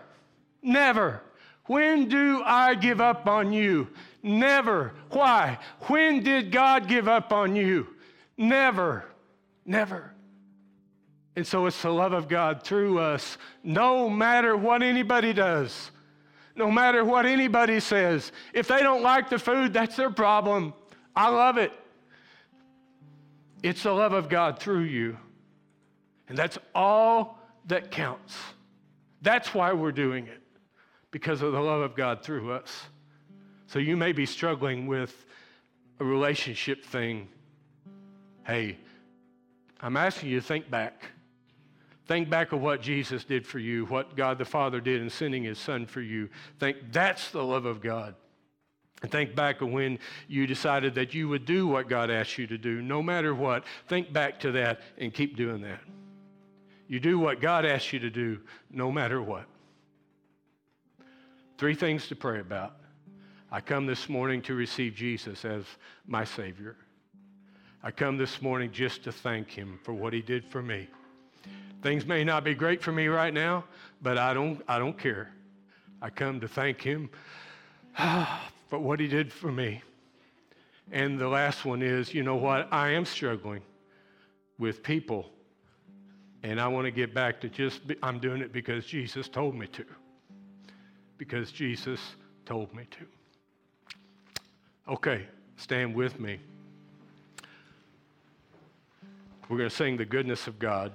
Never. 0.61 1.21
When 1.65 2.07
do 2.07 2.41
I 2.45 2.75
give 2.75 3.01
up 3.01 3.27
on 3.27 3.53
you? 3.53 3.89
Never. 4.21 4.93
Why? 5.09 5.59
When 5.87 6.23
did 6.23 6.51
God 6.51 6.87
give 6.87 7.07
up 7.07 7.33
on 7.33 7.55
you? 7.55 7.87
Never, 8.37 9.05
never. 9.65 10.13
And 11.35 11.45
so 11.45 11.65
it's 11.65 11.81
the 11.81 11.89
love 11.89 12.13
of 12.13 12.27
God 12.27 12.63
through 12.63 12.99
us, 12.99 13.37
no 13.63 14.09
matter 14.09 14.55
what 14.55 14.83
anybody 14.83 15.33
does, 15.33 15.91
no 16.55 16.69
matter 16.69 17.03
what 17.03 17.25
anybody 17.25 17.79
says. 17.79 18.31
If 18.53 18.67
they 18.67 18.81
don't 18.81 19.01
like 19.01 19.29
the 19.29 19.39
food, 19.39 19.73
that's 19.73 19.95
their 19.95 20.11
problem. 20.11 20.73
I 21.15 21.29
love 21.29 21.57
it. 21.57 21.71
It's 23.63 23.83
the 23.83 23.93
love 23.93 24.13
of 24.13 24.29
God 24.29 24.59
through 24.59 24.83
you. 24.83 25.17
And 26.27 26.37
that's 26.37 26.57
all 26.75 27.39
that 27.67 27.91
counts. 27.91 28.35
That's 29.21 29.53
why 29.53 29.73
we're 29.73 29.91
doing 29.91 30.27
it, 30.27 30.41
because 31.11 31.41
of 31.41 31.53
the 31.53 31.59
love 31.59 31.81
of 31.81 31.95
God 31.95 32.23
through 32.23 32.51
us. 32.51 32.83
So 33.67 33.79
you 33.79 33.95
may 33.95 34.11
be 34.11 34.25
struggling 34.25 34.85
with 34.85 35.25
a 35.99 36.05
relationship 36.05 36.83
thing. 36.83 37.29
Hey, 38.45 38.77
I'm 39.79 39.95
asking 39.95 40.29
you 40.29 40.41
to 40.41 40.45
think 40.45 40.69
back. 40.69 41.05
Think 42.13 42.29
back 42.29 42.51
of 42.51 42.61
what 42.61 42.79
Jesus 42.79 43.23
did 43.23 43.43
for 43.43 43.57
you, 43.57 43.87
what 43.87 44.15
God 44.15 44.37
the 44.37 44.45
Father 44.45 44.79
did 44.79 45.01
in 45.01 45.09
sending 45.09 45.45
his 45.45 45.57
Son 45.57 45.87
for 45.87 45.99
you. 45.99 46.29
Think 46.59 46.77
that's 46.91 47.31
the 47.31 47.43
love 47.43 47.65
of 47.65 47.81
God. 47.81 48.13
And 49.01 49.11
think 49.11 49.33
back 49.33 49.61
of 49.61 49.69
when 49.69 49.97
you 50.27 50.45
decided 50.45 50.93
that 50.93 51.15
you 51.15 51.27
would 51.29 51.43
do 51.43 51.65
what 51.65 51.89
God 51.89 52.11
asked 52.11 52.37
you 52.37 52.45
to 52.45 52.57
do, 52.59 52.83
no 52.83 53.01
matter 53.01 53.33
what. 53.33 53.63
Think 53.87 54.13
back 54.13 54.39
to 54.41 54.51
that 54.51 54.81
and 54.99 55.11
keep 55.11 55.35
doing 55.35 55.61
that. 55.61 55.79
You 56.87 56.99
do 56.99 57.17
what 57.17 57.41
God 57.41 57.65
asks 57.65 57.91
you 57.91 57.99
to 58.01 58.11
do, 58.11 58.39
no 58.69 58.91
matter 58.91 59.19
what. 59.19 59.45
Three 61.57 61.73
things 61.73 62.07
to 62.09 62.15
pray 62.15 62.41
about. 62.41 62.75
I 63.51 63.59
come 63.59 63.87
this 63.87 64.07
morning 64.07 64.43
to 64.43 64.53
receive 64.53 64.93
Jesus 64.93 65.45
as 65.45 65.63
my 66.05 66.25
Savior. 66.25 66.75
I 67.81 67.89
come 67.89 68.17
this 68.17 68.39
morning 68.39 68.71
just 68.71 69.03
to 69.05 69.11
thank 69.11 69.49
Him 69.49 69.79
for 69.81 69.95
what 69.95 70.13
He 70.13 70.21
did 70.21 70.45
for 70.45 70.61
me. 70.61 70.87
Things 71.83 72.05
may 72.05 72.23
not 72.23 72.45
be 72.45 72.55
great 72.55 72.81
for 72.81 72.93
me 72.93 73.07
right 73.07 73.33
now, 73.33 73.65
but 74.01 74.17
I 74.17 74.33
don't, 74.33 74.63
I 74.69 74.79
don't 74.79 74.97
care. 74.97 75.33
I 76.01 76.09
come 76.09 76.39
to 76.39 76.47
thank 76.47 76.81
Him 76.81 77.09
for 78.69 78.79
what 78.79 79.01
He 79.01 79.07
did 79.07 79.33
for 79.33 79.51
me. 79.51 79.81
And 80.93 81.19
the 81.19 81.27
last 81.27 81.65
one 81.65 81.81
is 81.81 82.13
you 82.13 82.23
know 82.23 82.37
what? 82.37 82.71
I 82.71 82.91
am 82.91 83.03
struggling 83.03 83.61
with 84.57 84.81
people. 84.81 85.29
And 86.41 86.59
I 86.59 86.69
want 86.69 86.85
to 86.85 86.91
get 86.91 87.13
back 87.13 87.41
to 87.41 87.49
just, 87.49 87.85
be, 87.85 87.97
I'm 88.01 88.17
doing 88.17 88.41
it 88.41 88.53
because 88.53 88.85
Jesus 88.85 89.27
told 89.27 89.53
me 89.53 89.67
to. 89.67 89.83
Because 91.17 91.51
Jesus 91.51 91.99
told 92.45 92.73
me 92.73 92.85
to. 92.91 94.93
Okay, 94.93 95.25
stand 95.57 95.93
with 95.93 96.17
me. 96.17 96.39
We're 99.49 99.57
going 99.57 99.69
to 99.69 99.75
sing 99.75 99.97
the 99.97 100.05
goodness 100.05 100.47
of 100.47 100.59
God. 100.59 100.93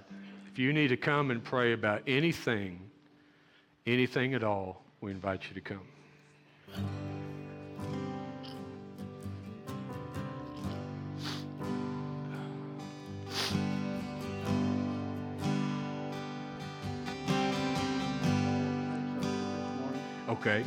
If 0.58 0.62
you 0.62 0.72
need 0.72 0.88
to 0.88 0.96
come 0.96 1.30
and 1.30 1.44
pray 1.44 1.72
about 1.72 2.02
anything, 2.08 2.80
anything 3.86 4.34
at 4.34 4.42
all, 4.42 4.82
we 5.00 5.12
invite 5.12 5.44
you 5.48 5.54
to 5.54 5.60
come. 5.60 5.86
Okay. 20.28 20.64